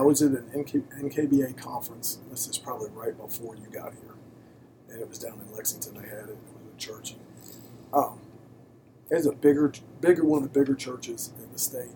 I 0.00 0.02
was 0.02 0.22
at 0.22 0.30
an 0.30 0.46
NK, 0.56 0.88
NKBA 0.98 1.58
conference. 1.58 2.20
This 2.30 2.48
is 2.48 2.56
probably 2.56 2.88
right 2.94 3.14
before 3.14 3.54
you 3.54 3.66
got 3.70 3.92
here, 3.92 4.14
and 4.88 4.98
it 4.98 5.06
was 5.06 5.18
down 5.18 5.38
in 5.46 5.54
Lexington. 5.54 5.92
They 5.92 6.08
had 6.08 6.30
it. 6.30 6.38
It 6.38 6.54
was 6.54 6.74
a 6.74 6.78
church. 6.78 7.16
Um, 7.92 8.18
it 9.10 9.16
was 9.16 9.26
a 9.26 9.32
bigger, 9.32 9.70
bigger 10.00 10.24
one 10.24 10.42
of 10.42 10.50
the 10.50 10.58
bigger 10.58 10.74
churches 10.74 11.34
in 11.38 11.52
the 11.52 11.58
state. 11.58 11.90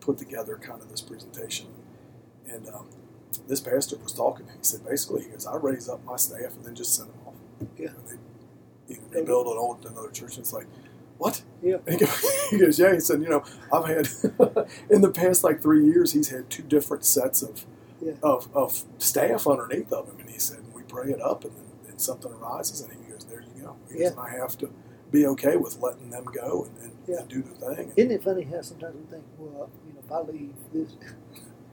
Put 0.00 0.18
together 0.18 0.56
kind 0.56 0.82
of 0.82 0.90
this 0.90 1.00
presentation, 1.00 1.68
and 2.50 2.68
um, 2.70 2.88
this 3.46 3.60
pastor 3.60 3.98
was 3.98 4.12
talking. 4.12 4.46
He 4.46 4.64
said 4.64 4.84
basically, 4.84 5.22
he 5.22 5.28
goes, 5.28 5.46
"I 5.46 5.54
raise 5.58 5.88
up 5.88 6.04
my 6.04 6.16
staff 6.16 6.56
and 6.56 6.64
then 6.64 6.74
just 6.74 6.96
send 6.96 7.08
them 7.10 7.20
off. 7.24 7.34
Yeah. 7.78 7.90
And 7.90 8.08
they, 8.08 8.94
you 8.94 9.00
know, 9.00 9.06
they 9.12 9.22
build 9.22 9.46
an 9.46 9.58
old 9.58 9.86
another 9.86 10.10
church. 10.10 10.32
And 10.34 10.40
it's 10.40 10.52
like, 10.52 10.66
what? 11.18 11.42
Yeah. 11.62 11.78
And 11.86 12.00
he 12.50 12.58
goes, 12.58 12.78
yeah. 12.78 12.94
He 12.94 13.00
said, 13.00 13.22
you 13.22 13.28
know, 13.28 13.44
I've 13.72 13.86
had 13.86 14.08
in 14.90 15.02
the 15.02 15.10
past 15.14 15.44
like 15.44 15.60
three 15.62 15.84
years, 15.84 16.12
he's 16.12 16.30
had 16.30 16.50
two 16.50 16.62
different 16.62 17.04
sets 17.04 17.42
of 17.42 17.66
Yeah. 18.00 18.12
of, 18.22 18.48
of 18.54 18.84
staff 18.98 19.46
underneath 19.46 19.92
of 19.92 20.08
him, 20.08 20.20
and 20.20 20.30
he 20.30 20.38
said, 20.38 20.60
we 20.74 20.82
pray 20.82 21.10
it 21.10 21.20
up, 21.20 21.44
and 21.44 21.54
then 21.56 21.64
and 21.90 22.00
something 22.00 22.32
arises, 22.32 22.80
and 22.82 22.92
he 22.92 23.12
goes, 23.12 23.24
there 23.24 23.42
you 23.56 23.62
go. 23.62 23.76
He 23.92 24.00
Yeah. 24.02 24.08
and 24.10 24.20
I 24.20 24.30
have 24.30 24.56
to 24.58 24.70
be 25.10 25.26
okay 25.26 25.56
with 25.56 25.80
letting 25.80 26.10
them 26.10 26.24
go 26.26 26.64
and, 26.68 26.82
and, 26.84 26.92
Yeah. 27.08 27.20
and 27.20 27.28
do 27.28 27.42
the 27.42 27.74
thing. 27.74 27.92
Isn't 27.96 28.12
it 28.12 28.22
funny 28.24 28.42
how 28.44 28.62
sometimes 28.62 28.94
we 28.96 29.02
think, 29.10 29.24
well, 29.38 29.70
you 29.86 29.94
know, 29.94 30.00
if 30.04 30.12
I 30.12 30.20
leave, 30.32 30.54
this 30.72 30.96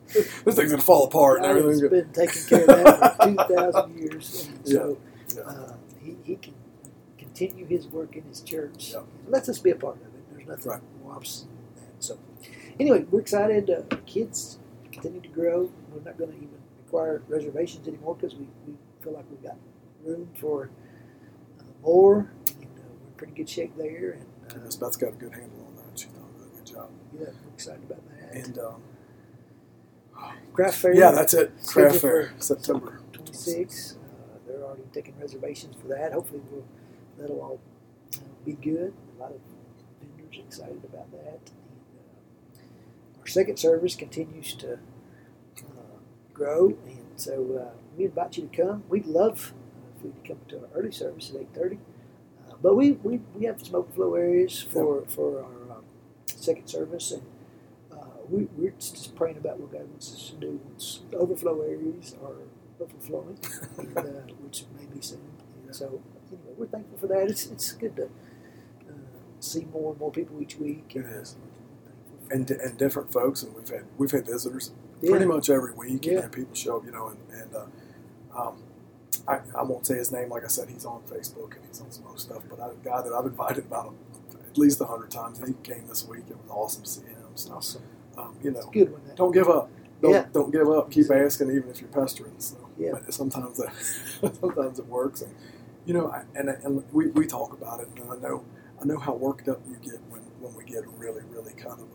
this 0.46 0.56
thing's 0.56 0.72
gonna 0.72 0.82
fall 0.82 1.06
apart 1.06 1.44
and 1.44 1.58
has 1.66 1.82
been 1.82 2.12
taking 2.14 2.44
care 2.48 2.62
of 2.62 2.68
that 2.68 3.18
for 3.18 3.26
two 3.28 3.56
thousand 3.56 3.98
years, 4.00 4.48
and 4.48 4.68
so 4.68 4.98
Yeah. 5.36 5.44
uh, 5.44 5.74
he, 6.02 6.16
he 6.24 6.36
can 6.38 6.54
continue 7.36 7.66
his 7.66 7.88
work 7.88 8.16
in 8.16 8.24
his 8.24 8.42
church. 8.42 8.92
Yeah. 8.94 9.02
Let's 9.28 9.50
us 9.50 9.60
be 9.60 9.72
a 9.72 9.76
part 9.76 9.98
of 9.98 10.02
it. 10.04 10.08
There's 10.32 10.48
nothing 10.48 10.72
Right. 10.72 10.82
more 11.04 11.14
than 11.20 11.24
that. 11.76 12.04
So, 12.04 12.18
anyway, 12.80 13.06
we're 13.12 13.20
excited. 13.22 13.70
Uh, 13.70 13.82
kids 14.06 14.60
continue 14.92 15.22
to 15.22 15.28
grow. 15.30 15.72
We're 15.94 16.02
not 16.04 16.18
going 16.18 16.32
to 16.32 16.38
even 16.38 16.58
require 16.84 17.22
reservations 17.28 17.88
anymore 17.88 18.16
because 18.16 18.36
we, 18.36 18.48
we 18.66 18.74
feel 19.02 19.14
like 19.14 19.26
we've 19.30 19.44
got 19.44 19.58
room 20.04 20.30
for 20.40 20.70
uh, 21.60 21.64
more. 21.84 22.30
And, 22.48 22.68
uh, 22.78 22.82
we're 23.02 23.08
in 23.08 23.14
pretty 23.18 23.34
good 23.34 23.50
shape 23.50 23.74
there, 23.78 24.12
and 24.20 24.26
uh, 24.62 24.64
Miss 24.66 24.76
Beth's 24.78 24.96
got 24.98 25.10
a 25.10 25.18
good 25.18 25.34
handle 25.34 25.66
on 25.68 25.76
that. 25.76 26.00
She's 26.00 26.10
done 26.12 26.24
a 26.24 26.40
really 26.40 26.56
good 26.56 26.66
job. 26.66 26.90
yeah, 27.14 27.20
we're 27.44 27.54
excited 27.54 27.84
about 27.84 28.02
that. 28.10 28.34
And 28.46 28.60
um, 28.60 28.82
Craft 30.54 30.78
fair. 30.78 30.94
yeah, 30.96 31.12
that's 31.12 31.34
it. 31.34 31.52
Craft 31.68 31.98
fair, 31.98 32.34
September. 32.40 33.02
26. 33.12 33.96
Uh, 33.96 34.38
they're 34.48 34.64
already 34.64 34.84
taking 34.94 35.14
reservations 35.20 35.76
for 35.82 35.88
that. 35.90 36.14
Hopefully, 36.14 36.42
we'll, 36.50 36.64
that'll 37.18 37.42
all 37.42 37.60
be 38.46 38.54
good. 38.54 38.94
A 39.18 39.22
lot 39.22 39.32
of 39.32 39.42
vendors 40.00 40.40
excited 40.46 40.82
about 40.84 41.12
that. 41.12 41.40
And, 41.52 41.52
uh, 42.00 43.20
our 43.22 43.28
second 43.28 43.58
service 43.58 43.96
continues 43.96 44.54
to 44.56 44.74
uh, 45.60 45.98
grow, 46.34 46.78
and 46.88 47.06
so 47.16 47.34
uh, 47.74 47.78
we 47.98 48.06
invite 48.06 48.38
you 48.38 48.48
to 48.48 48.64
come. 48.64 48.84
We'd 48.90 49.06
love 49.06 49.54
uh, 49.78 50.00
for 50.00 50.08
you 50.08 50.14
to 50.22 50.28
come 50.28 50.40
to 50.50 50.58
our 50.60 50.70
early 50.76 50.92
service 50.92 51.32
at 51.34 51.42
8:30. 51.54 51.78
Uh, 52.50 52.56
but 52.62 52.76
we, 52.76 52.94
we, 52.94 53.22
we 53.36 53.46
have 53.46 53.66
some 53.66 53.76
overflow 53.76 54.16
areas 54.16 54.62
for 54.62 55.04
for 55.08 55.40
our 55.44 55.78
um, 55.78 55.84
second 56.26 56.68
service, 56.68 57.12
and 57.12 57.24
uh, 57.92 58.06
we, 58.30 58.48
we're 58.58 58.74
just 58.80 59.16
praying 59.16 59.38
about 59.38 59.60
what 59.60 59.72
God 59.72 59.90
wants 59.90 60.14
us 60.14 60.30
to 60.32 60.36
do 60.36 60.60
once 60.70 61.02
the 61.12 61.18
overflow 61.18 61.62
areas 61.62 62.16
are 62.24 62.36
overflowing, 62.80 63.40
and, 63.78 63.98
uh, 63.98 64.02
which 64.44 64.66
may 64.78 64.86
be 64.86 65.02
soon. 65.02 65.22
And 65.66 65.76
so, 65.76 66.02
anyway, 66.32 66.54
we're 66.58 66.68
thankful 66.68 66.98
for 66.98 67.08
that. 67.08 67.28
It's, 67.30 67.48
it's 67.48 67.72
good 67.74 67.96
to 67.98 68.04
uh, 68.06 68.94
see 69.40 69.66
more 69.74 69.92
and 69.92 70.00
more 70.00 70.12
people 70.12 70.42
each 70.42 70.58
week. 70.58 70.92
It 70.96 71.06
is. 71.06 71.36
And, 72.32 72.50
and 72.50 72.78
different 72.78 73.14
folks, 73.14 73.44
and 73.44 73.54
we've 73.56 73.70
had 73.70 73.84
we've 73.98 74.10
had 74.12 74.26
visitors 74.26 74.72
Yeah. 75.02 75.12
pretty 75.12 75.26
much 75.26 75.50
every 75.50 75.74
week, 75.74 76.06
Yeah. 76.08 76.22
and 76.22 76.32
people 76.32 76.56
show 76.56 76.78
up, 76.78 76.86
you 76.86 76.92
know, 76.92 77.10
and, 77.10 77.20
and 77.42 77.56
uh, 77.56 77.66
um, 78.50 78.58
I, 79.28 79.40
I 79.56 79.64
won't 79.64 79.86
say 79.86 79.96
his 79.96 80.12
name. 80.12 80.30
Like 80.30 80.44
I 80.44 80.48
said, 80.48 80.70
he's 80.70 80.86
on 80.86 81.02
Facebook 81.04 81.56
and 81.56 81.64
he's 81.68 81.82
on 81.82 81.92
some 81.92 82.06
other 82.08 82.18
stuff. 82.18 82.42
But 82.50 82.60
I, 82.60 82.70
a 82.70 82.76
guy 82.84 83.02
that 83.04 83.14
I've 83.14 83.26
invited 83.28 83.66
about 83.66 83.94
at 84.44 84.58
least 84.58 84.82
a 84.82 84.86
hundred 84.86 85.12
times, 85.12 85.38
and 85.40 85.48
he 85.50 85.54
came 85.64 85.88
this 85.88 86.08
week. 86.08 86.24
It 86.30 86.36
was 86.38 86.50
awesome 86.50 86.84
to 86.84 86.90
see 86.90 87.02
him. 87.02 87.12
So, 87.36 87.54
Awesome. 87.54 87.84
um, 88.18 88.36
you 88.42 88.50
It's 88.52 88.66
know, 88.66 88.72
good 88.72 88.92
one. 88.92 89.02
Don't 89.16 89.32
give 89.32 89.48
up. 89.50 89.70
Don't, 90.02 90.12
Yeah. 90.12 90.26
don't 90.34 90.52
give 90.52 90.70
up. 90.70 90.90
Keep 90.90 91.12
asking, 91.12 91.52
even 91.52 91.70
if 91.70 91.80
you're 91.82 91.90
pestering. 91.90 92.34
So, 92.40 92.56
Yeah. 92.78 92.92
but 92.94 93.14
sometimes 93.14 93.58
that, 93.58 93.74
sometimes 94.42 94.80
it 94.80 94.88
works, 94.88 95.22
and 95.22 95.34
you 95.86 95.94
know, 95.94 96.12
I, 96.12 96.24
and 96.36 96.50
and 96.50 96.84
we, 96.94 97.08
we 97.10 97.28
talk 97.28 97.54
about 97.54 97.80
it, 97.82 97.90
and 97.98 98.12
I 98.12 98.18
know 98.18 98.46
I 98.82 98.86
know 98.86 99.00
how 99.00 99.14
worked 99.16 99.50
up 99.50 99.62
you 99.70 99.78
get 99.78 100.02
when, 100.10 100.22
when 100.42 100.56
we 100.56 100.66
get 100.66 100.86
a 100.86 100.90
really 100.90 101.24
really 101.32 101.54
kind 101.54 101.80
of 101.82 101.88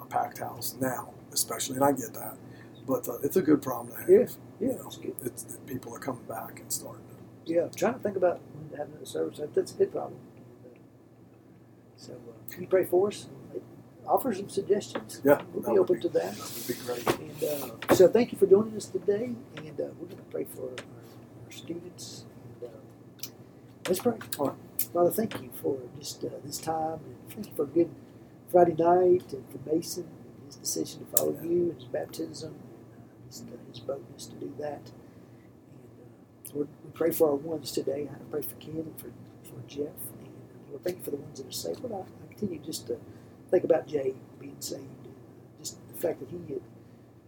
a, 0.00 0.02
a 0.02 0.06
packed 0.06 0.38
house 0.38 0.76
now, 0.80 1.14
especially, 1.32 1.76
and 1.76 1.84
I 1.84 1.92
get 1.92 2.14
that, 2.14 2.36
but 2.86 3.08
uh, 3.08 3.18
it's 3.22 3.36
a 3.36 3.42
good 3.42 3.62
problem 3.62 3.94
to 3.94 4.00
have. 4.02 4.10
Yeah. 4.10 4.16
You 4.60 4.68
Yeah, 4.70 4.76
know, 4.76 4.86
it's 4.86 4.98
good. 4.98 5.16
it's 5.24 5.44
that 5.44 5.66
people 5.66 5.94
are 5.94 6.00
coming 6.00 6.24
back 6.24 6.60
and 6.60 6.72
starting. 6.72 7.04
To, 7.46 7.52
Yeah, 7.54 7.62
I'm 7.64 7.74
trying 7.74 7.94
to 7.94 8.00
think 8.00 8.16
about 8.16 8.40
having 8.76 8.94
a 9.02 9.06
service. 9.06 9.40
That's 9.54 9.72
a 9.72 9.76
good 9.76 9.92
problem. 9.92 10.20
So 11.96 12.14
uh, 12.14 12.60
you 12.60 12.68
pray 12.68 12.84
for 12.86 13.08
us. 13.08 13.28
Offer 14.08 14.34
some 14.34 14.50
suggestions. 14.50 15.22
Yeah, 15.24 15.42
we'll 15.54 15.62
be 15.74 15.78
open 15.80 15.96
be- 15.96 16.02
to 16.02 16.10
that. 16.10 16.34
that 16.36 16.52
would 16.54 16.68
be 16.68 16.74
great. 16.86 17.20
And 17.20 17.44
uh, 17.90 17.94
so, 17.96 18.08
thank 18.08 18.32
you 18.32 18.38
for 18.38 18.46
joining 18.46 18.76
us 18.76 18.86
today. 18.86 19.32
And 19.56 19.80
uh, 19.80 19.86
we're 19.98 20.06
going 20.08 20.18
to 20.18 20.30
pray 20.30 20.44
for 20.44 20.62
our, 20.64 20.70
our 21.46 21.52
students. 21.52 22.25
Let's 23.88 24.00
pray. 24.00 24.14
All 24.38 24.46
right. 24.48 24.56
Father, 24.92 25.10
thank 25.10 25.40
you 25.40 25.50
for 25.62 25.78
just 25.98 26.24
uh, 26.24 26.28
this 26.44 26.58
time, 26.58 27.00
and 27.04 27.16
thank 27.30 27.46
you 27.48 27.52
for 27.54 27.62
a 27.64 27.66
good 27.66 27.90
Friday 28.50 28.74
night, 28.74 29.32
and 29.32 29.44
for 29.50 29.60
Mason 29.72 30.04
and 30.04 30.46
his 30.46 30.56
decision 30.56 31.06
to 31.06 31.16
follow 31.16 31.38
you, 31.42 31.70
and 31.70 31.74
his 31.74 31.84
baptism, 31.84 32.54
and 32.54 32.98
uh, 32.98 33.30
just, 33.30 33.44
uh, 33.44 33.56
his 33.70 33.80
boldness 33.80 34.26
to 34.26 34.34
do 34.36 34.52
that. 34.58 34.90
And 34.90 36.50
uh, 36.50 36.54
Lord, 36.54 36.68
we 36.84 36.90
pray 36.94 37.12
for 37.12 37.28
our 37.28 37.36
ones 37.36 37.70
today. 37.70 38.08
I 38.10 38.16
pray 38.30 38.42
for 38.42 38.56
Ken 38.56 38.76
and 38.76 38.98
for, 38.98 39.12
for 39.44 39.60
Jeff. 39.68 39.78
And 40.18 40.26
uh, 40.26 40.70
Lord, 40.70 40.82
thank 40.82 40.98
you 40.98 41.04
for 41.04 41.10
the 41.12 41.18
ones 41.18 41.38
that 41.38 41.46
are 41.48 41.52
saved. 41.52 41.80
Lord, 41.84 41.92
I, 41.94 42.24
I 42.24 42.28
continue 42.28 42.58
just 42.64 42.88
to 42.88 42.98
think 43.52 43.64
about 43.64 43.86
Jay 43.86 44.14
being 44.40 44.56
saved, 44.58 44.82
and 44.82 45.14
uh, 45.14 45.58
just 45.60 45.76
the 45.88 45.94
fact 45.94 46.20
that 46.20 46.30
he 46.30 46.38
had. 46.52 46.62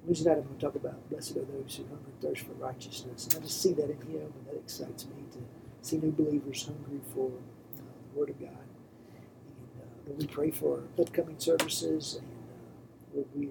Wednesday 0.05 0.31
night 0.31 0.39
I'm 0.39 0.45
going 0.45 0.57
to 0.59 0.67
talk 0.67 0.75
about 0.75 1.09
blessed 1.11 1.37
are 1.37 1.45
those 1.45 1.77
who 1.77 1.85
hunger 1.85 2.03
and 2.07 2.21
thirst 2.21 2.47
for 2.47 2.53
righteousness, 2.55 3.27
and 3.27 3.37
I 3.37 3.47
just 3.47 3.63
see 3.63 3.75
that 3.75 3.91
in 3.91 4.01
him, 4.09 4.33
and 4.35 4.47
that 4.49 4.57
excites 4.57 5.07
me 5.07 5.23
to 5.33 5.39
see 5.83 5.97
new 5.99 6.13
believers 6.13 6.67
hungry 6.67 7.01
for 7.15 7.29
uh, 7.29 7.81
the 8.13 8.19
Word 8.19 8.31
of 8.31 8.41
God. 8.41 8.49
And 8.51 9.83
uh, 9.83 9.87
Lord, 10.07 10.21
we 10.21 10.27
pray 10.27 10.51
for 10.51 10.83
upcoming 10.99 11.39
services, 11.39 12.17
and 12.21 12.27
uh, 12.27 13.15
Lord, 13.15 13.27
we, 13.35 13.51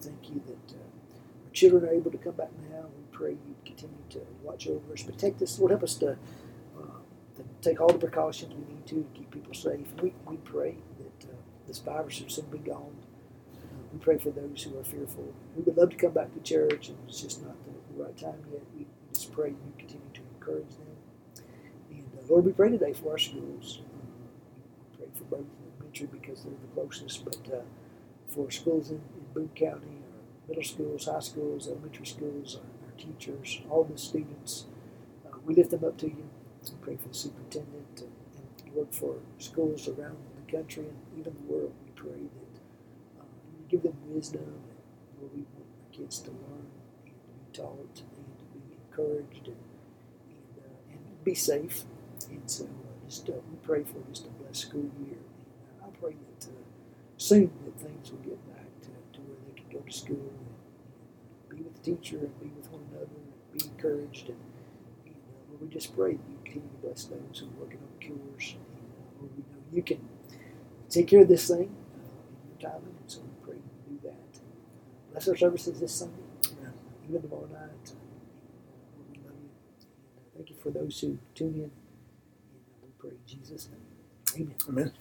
thank 0.00 0.30
you 0.30 0.42
that 0.46 0.74
uh, 0.74 0.78
our 1.46 1.52
children 1.52 1.84
are 1.84 1.92
able 1.92 2.10
to 2.10 2.18
come 2.18 2.34
back 2.34 2.50
now. 2.70 2.86
We 2.96 3.04
pray 3.12 3.30
you 3.32 3.54
continue 3.64 4.04
to 4.10 4.20
watch 4.42 4.66
over 4.68 4.92
us, 4.92 5.02
protect 5.02 5.42
us. 5.42 5.58
Lord, 5.58 5.72
help 5.72 5.82
us 5.82 5.94
to, 5.96 6.12
uh, 6.12 7.00
to 7.36 7.44
take 7.60 7.80
all 7.80 7.88
the 7.88 7.98
precautions 7.98 8.54
we 8.54 8.74
need 8.74 8.86
to 8.86 8.94
to 8.96 9.08
keep 9.14 9.30
people 9.30 9.54
safe. 9.54 9.86
We, 10.02 10.12
we 10.26 10.36
pray 10.38 10.76
that 10.98 11.28
uh, 11.30 11.36
this 11.66 11.78
virus 11.78 12.20
will 12.20 12.28
soon 12.28 12.46
be 12.46 12.58
gone. 12.58 12.96
We 13.92 13.98
pray 13.98 14.18
for 14.18 14.30
those 14.30 14.62
who 14.62 14.78
are 14.78 14.84
fearful, 14.84 15.34
who 15.54 15.62
would 15.62 15.76
love 15.76 15.90
to 15.90 15.96
come 15.96 16.12
back 16.12 16.32
to 16.34 16.40
church, 16.40 16.88
and 16.88 16.98
it's 17.08 17.20
just 17.20 17.42
not 17.44 17.56
the, 17.64 17.72
right 18.02 18.16
time 18.16 18.40
yet. 18.52 18.62
We 18.76 18.86
just 19.12 19.32
pray 19.32 19.50
you 19.50 19.72
continue 19.78 20.08
to 20.14 20.20
encourage 20.34 20.70
them. 20.70 20.89
Lord, 22.30 22.44
we 22.44 22.52
pray 22.52 22.70
today 22.70 22.92
for 22.92 23.10
our 23.10 23.18
schools. 23.18 23.80
Pray 24.96 25.08
for 25.16 25.24
both 25.24 25.46
elementary 25.68 26.06
because 26.06 26.44
they're 26.44 26.52
the 26.52 26.80
closest, 26.80 27.24
but 27.24 27.38
uh, 27.52 27.62
for 28.28 28.48
schools 28.52 28.90
in, 28.90 28.98
in 29.16 29.24
Boone 29.34 29.50
County, 29.56 29.98
our 29.98 30.48
middle 30.48 30.62
schools, 30.62 31.06
high 31.06 31.18
schools, 31.18 31.66
elementary 31.66 32.06
schools, 32.06 32.54
our, 32.54 32.86
our 32.86 32.96
teachers, 32.96 33.62
all 33.68 33.82
the 33.82 33.98
students, 33.98 34.66
uh, 35.26 35.38
we 35.44 35.56
lift 35.56 35.72
them 35.72 35.82
up 35.82 35.98
to 35.98 36.06
you. 36.06 36.30
We 36.62 36.76
pray 36.80 36.96
for 37.02 37.08
the 37.08 37.14
superintendent 37.14 38.02
and, 38.02 38.12
and 38.64 38.76
Lord 38.76 38.94
for 38.94 39.16
schools 39.38 39.88
around 39.88 40.18
the 40.46 40.52
country 40.52 40.84
and 40.84 41.18
even 41.18 41.34
the 41.34 41.52
world. 41.52 41.72
We 41.84 41.90
pray 41.96 42.10
that 42.12 43.20
uh, 43.22 43.24
you 43.58 43.66
give 43.68 43.82
them 43.82 43.96
wisdom 44.06 44.42
and 44.42 45.20
Lord, 45.20 45.32
we 45.34 45.42
want 45.54 45.66
our 45.82 45.98
kids 45.98 46.20
to 46.20 46.30
learn 46.30 46.66
and 47.06 47.06
to 47.06 47.10
be 47.10 47.58
taught 47.60 48.02
and 48.16 48.38
to 48.38 48.44
be 48.54 48.76
encouraged 48.88 49.48
and 49.48 49.56
and, 50.30 50.64
uh, 50.64 50.92
and 50.92 51.24
be 51.24 51.34
safe. 51.34 51.84
And 52.30 52.50
so 52.50 52.64
uh, 52.64 53.06
just 53.08 53.28
uh, 53.28 53.34
we 53.50 53.56
pray 53.62 53.84
for 53.84 54.00
just 54.10 54.26
a 54.26 54.30
blessed 54.30 54.62
school 54.62 54.90
year. 55.06 55.18
And 55.18 55.82
uh, 55.82 55.86
I 55.86 55.90
pray 56.00 56.14
that 56.14 56.46
uh, 56.48 56.52
soon 57.16 57.50
that 57.64 57.78
things 57.80 58.10
will 58.10 58.20
get 58.20 58.40
back 58.54 58.66
to, 58.82 58.88
to 58.88 59.20
where 59.20 59.38
they 59.48 59.60
can 59.60 59.70
go 59.72 59.80
to 59.80 59.92
school 59.92 60.16
and, 60.16 60.48
and 61.50 61.58
be 61.58 61.64
with 61.64 61.74
the 61.76 61.82
teacher 61.96 62.18
and 62.18 62.40
be 62.40 62.50
with 62.56 62.70
one 62.72 62.82
another 62.92 63.06
and 63.14 63.52
be 63.52 63.64
encouraged. 63.68 64.28
And, 64.28 64.38
and 65.06 65.14
uh, 65.16 65.50
Lord, 65.50 65.62
we 65.62 65.68
just 65.68 65.96
pray 65.96 66.12
that 66.14 66.28
you 66.30 66.38
continue 66.44 66.68
to 66.70 66.86
bless 66.86 67.04
those 67.04 67.40
who 67.40 67.46
are 67.46 67.60
working 67.64 67.80
on 67.80 68.00
cures. 68.00 68.56
And 68.56 68.64
uh, 68.64 69.20
Lord, 69.20 69.32
we 69.36 69.42
know 69.44 69.62
you 69.72 69.82
can 69.82 70.00
take 70.90 71.08
care 71.08 71.22
of 71.22 71.28
this 71.28 71.48
thing 71.48 71.70
uh, 71.96 72.00
in 72.42 72.60
your 72.60 72.70
timing. 72.70 72.96
And 73.00 73.10
so 73.10 73.20
we 73.20 73.46
pray 73.46 73.56
you 73.56 73.98
do 73.98 74.08
that. 74.08 74.38
Uh, 74.38 75.12
bless 75.12 75.28
our 75.28 75.36
services 75.36 75.80
this 75.80 75.94
Sunday, 75.94 76.22
Amen. 76.58 76.74
even 77.08 77.22
tomorrow 77.22 77.48
night. 77.52 77.92
Uh, 77.92 78.00
Lord, 78.96 79.08
we 79.12 79.18
love 79.24 79.38
you. 79.42 79.50
Uh, 80.18 80.22
thank 80.36 80.50
you 80.50 80.56
for 80.62 80.70
those 80.70 81.00
who 81.00 81.18
tune 81.34 81.54
in. 81.56 81.70
Pray 83.00 83.10
in 83.12 83.18
Jesus' 83.26 83.68
name. 83.70 84.46
Amen. 84.48 84.56
Amen. 84.68 84.92